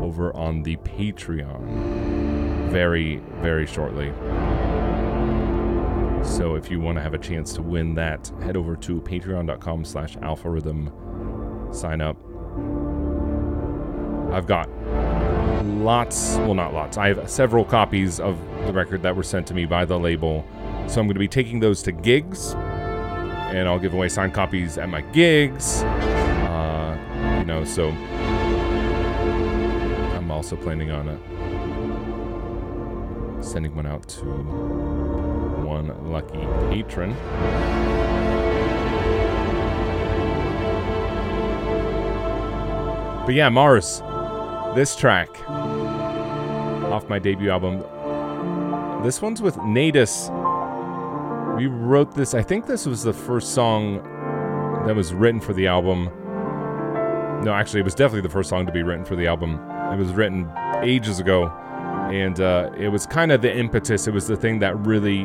over 0.00 0.32
on 0.36 0.62
the 0.62 0.76
Patreon 0.76 2.70
very, 2.70 3.16
very 3.40 3.66
shortly. 3.66 4.12
So 6.24 6.54
if 6.54 6.70
you 6.70 6.78
want 6.78 6.98
to 6.98 7.02
have 7.02 7.14
a 7.14 7.18
chance 7.18 7.52
to 7.54 7.62
win 7.62 7.96
that, 7.96 8.30
head 8.42 8.56
over 8.56 8.76
to 8.76 9.00
patreon.com 9.00 9.84
slash 9.84 10.16
alpharhythm. 10.18 11.74
Sign 11.74 12.00
up. 12.00 12.16
I've 14.32 14.46
got 14.46 14.68
lots, 15.64 16.36
well, 16.38 16.54
not 16.54 16.74
lots. 16.74 16.96
I 16.98 17.08
have 17.08 17.30
several 17.30 17.64
copies 17.64 18.18
of 18.20 18.38
the 18.66 18.72
record 18.72 19.02
that 19.02 19.14
were 19.14 19.22
sent 19.22 19.46
to 19.48 19.54
me 19.54 19.64
by 19.66 19.84
the 19.84 19.98
label. 19.98 20.44
So 20.88 21.00
I'm 21.00 21.06
going 21.06 21.14
to 21.14 21.20
be 21.20 21.28
taking 21.28 21.60
those 21.60 21.82
to 21.84 21.92
gigs, 21.92 22.54
and 22.54 23.68
I'll 23.68 23.78
give 23.78 23.94
away 23.94 24.08
signed 24.08 24.34
copies 24.34 24.78
at 24.78 24.88
my 24.88 25.00
gigs. 25.00 25.82
Uh, 25.82 26.96
you 27.38 27.44
know, 27.44 27.64
so 27.64 27.90
I'm 30.16 30.30
also 30.30 30.56
planning 30.56 30.90
on 30.90 31.08
uh, 31.08 31.18
sending 33.42 33.74
one 33.74 33.86
out 33.86 34.08
to 34.08 34.24
one 35.64 36.10
lucky 36.10 36.46
patron. 36.70 37.14
But 43.24 43.34
yeah, 43.34 43.48
Mars, 43.48 44.02
this 44.76 44.94
track 44.94 45.30
off 45.48 47.08
my 47.08 47.18
debut 47.18 47.50
album. 47.50 47.80
This 49.02 49.22
one's 49.22 49.40
with 49.40 49.56
Natus. 49.62 50.28
We 51.56 51.66
wrote 51.66 52.14
this, 52.14 52.34
I 52.34 52.42
think 52.42 52.66
this 52.66 52.84
was 52.84 53.02
the 53.02 53.14
first 53.14 53.54
song 53.54 54.02
that 54.86 54.94
was 54.94 55.14
written 55.14 55.40
for 55.40 55.54
the 55.54 55.66
album. 55.66 56.10
No, 57.42 57.54
actually, 57.54 57.80
it 57.80 57.84
was 57.84 57.94
definitely 57.94 58.20
the 58.20 58.28
first 58.28 58.50
song 58.50 58.66
to 58.66 58.72
be 58.72 58.82
written 58.82 59.06
for 59.06 59.16
the 59.16 59.26
album. 59.26 59.54
It 59.94 59.96
was 59.96 60.12
written 60.12 60.52
ages 60.82 61.20
ago, 61.20 61.48
and 62.12 62.38
uh, 62.38 62.70
it 62.76 62.88
was 62.88 63.06
kind 63.06 63.32
of 63.32 63.40
the 63.40 63.56
impetus. 63.56 64.06
It 64.06 64.12
was 64.12 64.26
the 64.26 64.36
thing 64.36 64.58
that 64.58 64.76
really 64.80 65.24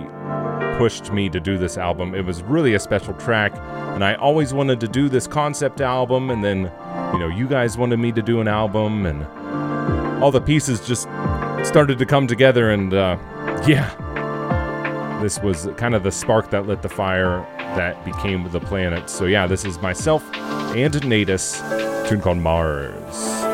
pushed 0.78 1.12
me 1.12 1.30
to 1.30 1.42
do 1.42 1.58
this 1.58 1.78
album. 1.78 2.16
It 2.16 2.26
was 2.26 2.42
really 2.42 2.76
a 2.76 2.80
special 2.80 3.14
track, 3.16 3.54
and 3.96 4.02
I 4.02 4.14
always 4.16 4.54
wanted 4.54 4.80
to 4.80 4.88
do 4.88 5.10
this 5.10 5.28
concept 5.28 5.82
album, 5.82 6.30
and 6.30 6.42
then 6.42 6.72
you 7.14 7.20
know, 7.20 7.28
you 7.28 7.50
guys 7.50 7.78
wanted 7.78 7.98
me 7.98 8.14
to 8.14 8.22
do 8.22 8.40
an 8.40 8.48
album, 8.48 9.06
and 9.06 9.26
all 10.22 10.32
the 10.32 10.42
pieces 10.42 10.80
just 10.80 11.04
started 11.68 11.98
to 12.00 12.06
come 12.06 12.28
together. 12.28 12.70
And 12.70 12.94
uh, 12.94 13.18
yeah, 13.68 13.90
this 15.22 15.40
was 15.40 15.68
kind 15.78 15.96
of 15.96 16.04
the 16.04 16.12
spark 16.12 16.50
that 16.52 16.68
lit 16.68 16.82
the 16.82 16.90
fire 16.90 17.46
that 17.58 18.04
became 18.06 18.50
the 18.52 18.60
planet. 18.60 19.10
So 19.10 19.26
yeah, 19.26 19.48
this 19.48 19.66
is 19.66 19.80
myself 19.80 20.24
and 20.76 21.08
Natus, 21.08 21.60
tune 22.08 22.22
called 22.22 22.38
Mars. 22.38 23.51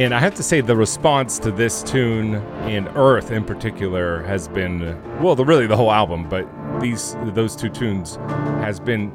And 0.00 0.14
I 0.14 0.18
have 0.18 0.34
to 0.36 0.42
say, 0.42 0.62
the 0.62 0.74
response 0.74 1.38
to 1.40 1.50
this 1.50 1.82
tune 1.82 2.36
and 2.64 2.88
Earth 2.96 3.30
in 3.30 3.44
particular 3.44 4.22
has 4.22 4.48
been 4.48 4.80
well, 5.20 5.34
the, 5.34 5.44
really 5.44 5.66
the 5.66 5.76
whole 5.76 5.92
album, 5.92 6.26
but 6.26 6.48
these 6.80 7.16
those 7.34 7.54
two 7.54 7.68
tunes 7.68 8.16
has 8.62 8.80
been 8.80 9.10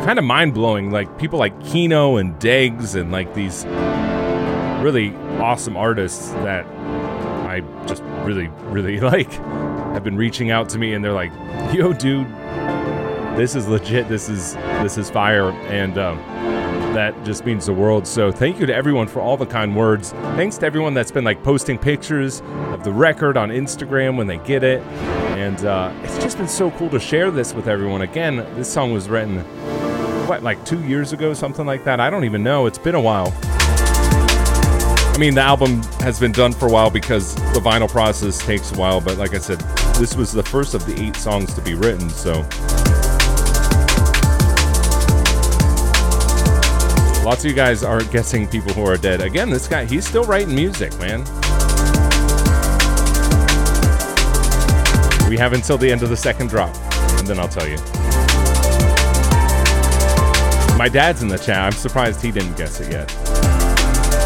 kind 0.00 0.18
of 0.18 0.24
mind 0.24 0.54
blowing. 0.54 0.90
Like 0.90 1.18
people 1.18 1.38
like 1.38 1.62
Kino 1.62 2.16
and 2.16 2.34
Degs 2.36 2.98
and 2.98 3.12
like 3.12 3.34
these 3.34 3.66
really 4.82 5.14
awesome 5.38 5.76
artists 5.76 6.30
that 6.30 6.64
I 7.46 7.60
just 7.86 8.02
really 8.24 8.48
really 8.70 9.00
like 9.14 9.30
have 9.92 10.02
been 10.02 10.16
reaching 10.16 10.50
out 10.50 10.70
to 10.70 10.78
me, 10.78 10.94
and 10.94 11.04
they're 11.04 11.12
like, 11.12 11.32
"Yo, 11.74 11.92
dude, 11.92 12.26
this 13.36 13.54
is 13.54 13.68
legit. 13.68 14.08
This 14.08 14.30
is 14.30 14.54
this 14.54 14.96
is 14.96 15.10
fire." 15.10 15.50
And 15.68 15.98
um, 15.98 16.18
that 16.94 17.24
just 17.24 17.44
means 17.44 17.66
the 17.66 17.72
world. 17.72 18.06
So 18.06 18.32
thank 18.32 18.58
you 18.58 18.66
to 18.66 18.74
everyone 18.74 19.06
for 19.06 19.20
all 19.20 19.36
the 19.36 19.46
kind 19.46 19.76
words. 19.76 20.12
Thanks 20.12 20.58
to 20.58 20.66
everyone 20.66 20.94
that's 20.94 21.10
been 21.10 21.24
like 21.24 21.42
posting 21.42 21.78
pictures 21.78 22.40
of 22.72 22.84
the 22.84 22.92
record 22.92 23.36
on 23.36 23.50
Instagram 23.50 24.16
when 24.16 24.26
they 24.26 24.38
get 24.38 24.62
it. 24.62 24.82
And 25.38 25.64
uh, 25.64 25.92
it's 26.02 26.18
just 26.18 26.36
been 26.36 26.48
so 26.48 26.70
cool 26.72 26.90
to 26.90 27.00
share 27.00 27.30
this 27.30 27.54
with 27.54 27.68
everyone. 27.68 28.02
Again, 28.02 28.36
this 28.56 28.70
song 28.70 28.92
was 28.92 29.08
written, 29.08 29.38
what, 30.26 30.42
like 30.42 30.64
two 30.64 30.82
years 30.84 31.12
ago, 31.12 31.32
something 31.32 31.66
like 31.66 31.84
that? 31.84 32.00
I 32.00 32.10
don't 32.10 32.24
even 32.24 32.42
know. 32.42 32.66
It's 32.66 32.78
been 32.78 32.94
a 32.94 33.00
while. 33.00 33.32
I 35.12 35.16
mean, 35.18 35.34
the 35.34 35.42
album 35.42 35.82
has 36.00 36.18
been 36.18 36.32
done 36.32 36.52
for 36.52 36.66
a 36.66 36.70
while 36.70 36.90
because 36.90 37.34
the 37.34 37.60
vinyl 37.60 37.90
process 37.90 38.38
takes 38.44 38.72
a 38.72 38.78
while, 38.78 39.00
but 39.00 39.18
like 39.18 39.34
I 39.34 39.38
said, 39.38 39.60
this 39.96 40.16
was 40.16 40.32
the 40.32 40.42
first 40.42 40.72
of 40.72 40.86
the 40.86 40.98
eight 41.02 41.16
songs 41.16 41.52
to 41.54 41.60
be 41.60 41.74
written, 41.74 42.08
so 42.08 42.42
Lots 47.30 47.44
of 47.44 47.48
you 47.48 47.56
guys 47.56 47.84
are 47.84 48.02
guessing 48.02 48.48
people 48.48 48.72
who 48.72 48.84
are 48.84 48.96
dead. 48.96 49.20
Again, 49.20 49.50
this 49.50 49.68
guy, 49.68 49.84
he's 49.84 50.04
still 50.04 50.24
writing 50.24 50.52
music, 50.52 50.90
man. 50.98 51.20
We 55.30 55.36
have 55.36 55.52
until 55.52 55.78
the 55.78 55.88
end 55.92 56.02
of 56.02 56.08
the 56.08 56.16
second 56.16 56.48
drop, 56.48 56.74
and 57.20 57.28
then 57.28 57.38
I'll 57.38 57.46
tell 57.46 57.68
you. 57.68 57.76
My 60.76 60.88
dad's 60.92 61.22
in 61.22 61.28
the 61.28 61.38
chat. 61.38 61.58
I'm 61.58 61.70
surprised 61.70 62.20
he 62.20 62.32
didn't 62.32 62.56
guess 62.56 62.80
it 62.80 62.90
yet. 62.90 63.06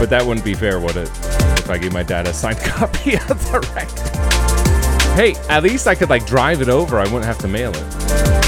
But 0.01 0.07
that 0.09 0.25
wouldn't 0.25 0.43
be 0.43 0.55
fair, 0.55 0.81
would 0.81 0.97
it? 0.97 1.11
If 1.59 1.69
I 1.69 1.77
gave 1.77 1.93
my 1.93 2.05
dad 2.05 2.27
a 2.27 2.33
signed 2.33 2.59
copy 2.61 3.17
of 3.17 3.29
the 3.29 3.61
record. 3.75 5.15
Hey, 5.15 5.35
at 5.51 5.63
least 5.63 5.87
I 5.87 5.95
could 5.95 6.09
like 6.09 6.25
drive 6.25 6.63
it 6.63 6.71
over. 6.71 6.99
I 6.99 7.05
wouldn't 7.05 7.27
have 7.27 7.39
to 7.41 7.49
mail 7.49 7.73
it. 7.75 8.44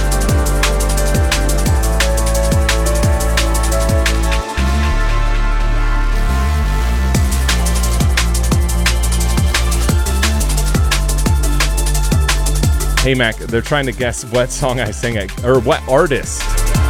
Hey 13.07 13.14
Mac, 13.14 13.36
they're 13.36 13.62
trying 13.62 13.86
to 13.86 13.92
guess 13.92 14.24
what 14.32 14.50
song 14.50 14.80
I 14.80 14.90
sang 14.90 15.16
at, 15.16 15.44
or 15.44 15.61
what 15.61 15.80
artist 15.88 16.42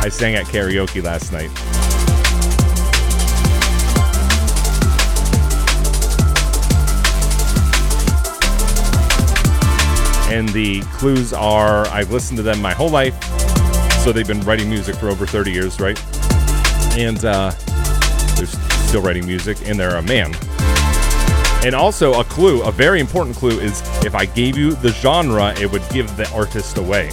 I 0.03 0.09
sang 0.09 0.35
at 0.35 0.47
karaoke 0.47 1.03
last 1.03 1.31
night. 1.31 1.51
And 10.33 10.49
the 10.49 10.81
clues 10.97 11.35
are 11.35 11.87
I've 11.89 12.11
listened 12.11 12.39
to 12.39 12.43
them 12.43 12.63
my 12.63 12.73
whole 12.73 12.89
life, 12.89 13.23
so 14.03 14.11
they've 14.11 14.27
been 14.27 14.41
writing 14.41 14.71
music 14.71 14.97
for 14.97 15.11
over 15.11 15.27
30 15.27 15.53
years, 15.53 15.81
right? 15.81 16.03
And 16.97 17.23
uh, 17.27 17.51
they're 18.37 18.47
still 18.47 19.03
writing 19.03 19.27
music, 19.27 19.59
and 19.69 19.79
they're 19.79 19.97
a 19.97 20.03
man. 20.03 20.33
And 21.65 21.75
also, 21.75 22.21
a 22.21 22.25
clue, 22.25 22.63
a 22.63 22.71
very 22.71 23.01
important 23.01 23.37
clue, 23.37 23.59
is 23.59 23.83
if 24.05 24.15
I 24.15 24.27
gave 24.27 24.57
you 24.57 24.75
the 24.77 24.91
genre, 24.91 25.53
it 25.59 25.71
would 25.73 25.83
give 25.91 26.17
the 26.17 26.31
artist 26.33 26.79
away. 26.79 27.11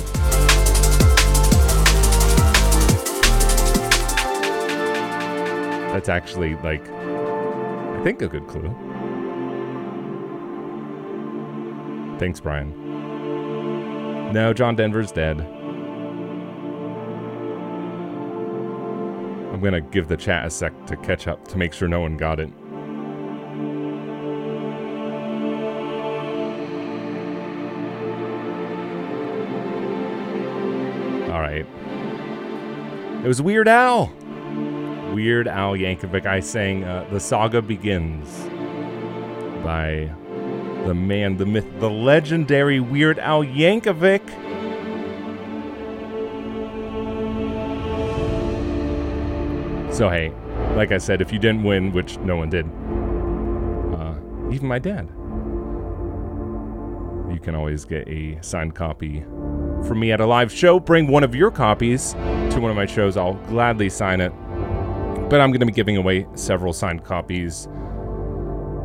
That's 5.92 6.10
actually, 6.10 6.56
like, 6.58 6.88
I 6.90 8.02
think 8.04 8.22
a 8.22 8.28
good 8.28 8.48
clue. 8.48 8.70
Thanks, 12.20 12.40
Brian. 12.40 12.72
No, 14.34 14.54
John 14.54 14.76
Denver's 14.76 15.12
dead. 15.12 15.40
I'm 19.52 19.62
gonna 19.62 19.82
give 19.82 20.08
the 20.08 20.18
chat 20.18 20.46
a 20.46 20.50
sec 20.50 20.74
to 20.88 20.96
catch 20.98 21.28
up 21.28 21.48
to 21.50 21.58
make 21.58 21.74
sure 21.74 21.88
no 21.88 22.02
one 22.02 22.18
got 22.18 22.40
it. 22.40 22.50
It 31.52 33.28
was 33.28 33.42
Weird 33.42 33.68
Al. 33.68 34.08
Weird 35.14 35.48
Al 35.48 35.74
Yankovic. 35.74 36.26
I 36.26 36.40
sang 36.40 36.84
uh, 36.84 37.08
The 37.12 37.20
Saga 37.20 37.62
Begins 37.62 38.28
by 39.64 40.12
the 40.86 40.94
man, 40.94 41.38
the 41.38 41.46
myth, 41.46 41.66
the 41.80 41.90
legendary 41.90 42.80
Weird 42.80 43.20
Al 43.20 43.44
Yankovic. 43.44 44.22
So, 49.94 50.10
hey, 50.10 50.34
like 50.76 50.92
I 50.92 50.98
said, 50.98 51.22
if 51.22 51.32
you 51.32 51.40
didn't 51.40 51.64
win, 51.64 51.92
which 51.92 52.18
no 52.18 52.36
one 52.36 52.50
did, 52.50 52.66
uh, 52.66 54.16
even 54.52 54.68
my 54.68 54.80
dad, 54.80 55.08
you 57.32 57.40
can 57.40 57.54
always 57.56 57.86
get 57.86 58.08
a 58.08 58.40
signed 58.42 58.74
copy 58.74 59.24
from 59.88 60.00
me 60.00 60.12
at 60.12 60.20
a 60.20 60.26
live 60.26 60.52
show. 60.52 60.80
Bring 60.80 61.08
one 61.08 61.24
of 61.24 61.36
your 61.36 61.52
copies 61.52 62.14
to 62.14 62.60
one 62.60 62.70
of 62.70 62.76
my 62.76 62.86
shows. 62.86 63.18
I'll 63.18 63.34
gladly 63.48 63.90
sign 63.90 64.22
it. 64.22 64.32
But 65.30 65.42
I'm 65.42 65.52
going 65.52 65.62
to 65.62 65.66
be 65.66 65.72
giving 65.72 65.98
away 65.98 66.28
several 66.36 66.74
signed 66.74 67.04
copies. 67.04 67.68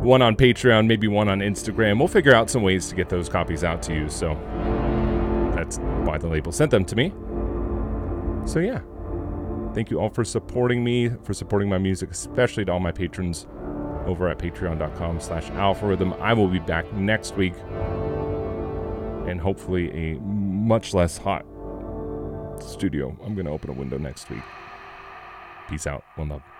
One 0.01 0.21
on 0.21 0.35
Patreon, 0.35 0.87
maybe 0.87 1.07
one 1.07 1.29
on 1.29 1.39
Instagram. 1.39 1.99
We'll 1.99 2.07
figure 2.07 2.33
out 2.33 2.49
some 2.49 2.63
ways 2.63 2.89
to 2.89 2.95
get 2.95 3.09
those 3.09 3.29
copies 3.29 3.63
out 3.63 3.81
to 3.83 3.93
you. 3.93 4.09
So 4.09 4.33
that's 5.55 5.77
why 5.77 6.17
the 6.17 6.27
label 6.27 6.51
sent 6.51 6.71
them 6.71 6.85
to 6.85 6.95
me. 6.95 7.13
So 8.45 8.59
yeah. 8.59 8.81
Thank 9.73 9.91
you 9.91 9.99
all 9.99 10.09
for 10.09 10.23
supporting 10.23 10.83
me, 10.83 11.09
for 11.23 11.33
supporting 11.33 11.69
my 11.69 11.77
music, 11.77 12.09
especially 12.09 12.65
to 12.65 12.71
all 12.71 12.79
my 12.79 12.91
patrons 12.91 13.45
over 14.05 14.27
at 14.27 14.39
patreon.com 14.39 15.19
slash 15.19 15.45
alpharhythm. 15.51 16.19
I 16.19 16.33
will 16.33 16.47
be 16.47 16.59
back 16.59 16.91
next 16.93 17.35
week 17.35 17.53
and 19.29 19.39
hopefully 19.39 19.91
a 19.91 20.19
much 20.59 20.93
less 20.93 21.17
hot 21.17 21.45
studio. 22.61 23.15
I'm 23.23 23.33
going 23.33 23.45
to 23.45 23.51
open 23.51 23.69
a 23.69 23.73
window 23.73 23.97
next 23.97 24.29
week. 24.29 24.43
Peace 25.69 25.87
out. 25.87 26.03
One 26.15 26.29
love. 26.29 26.58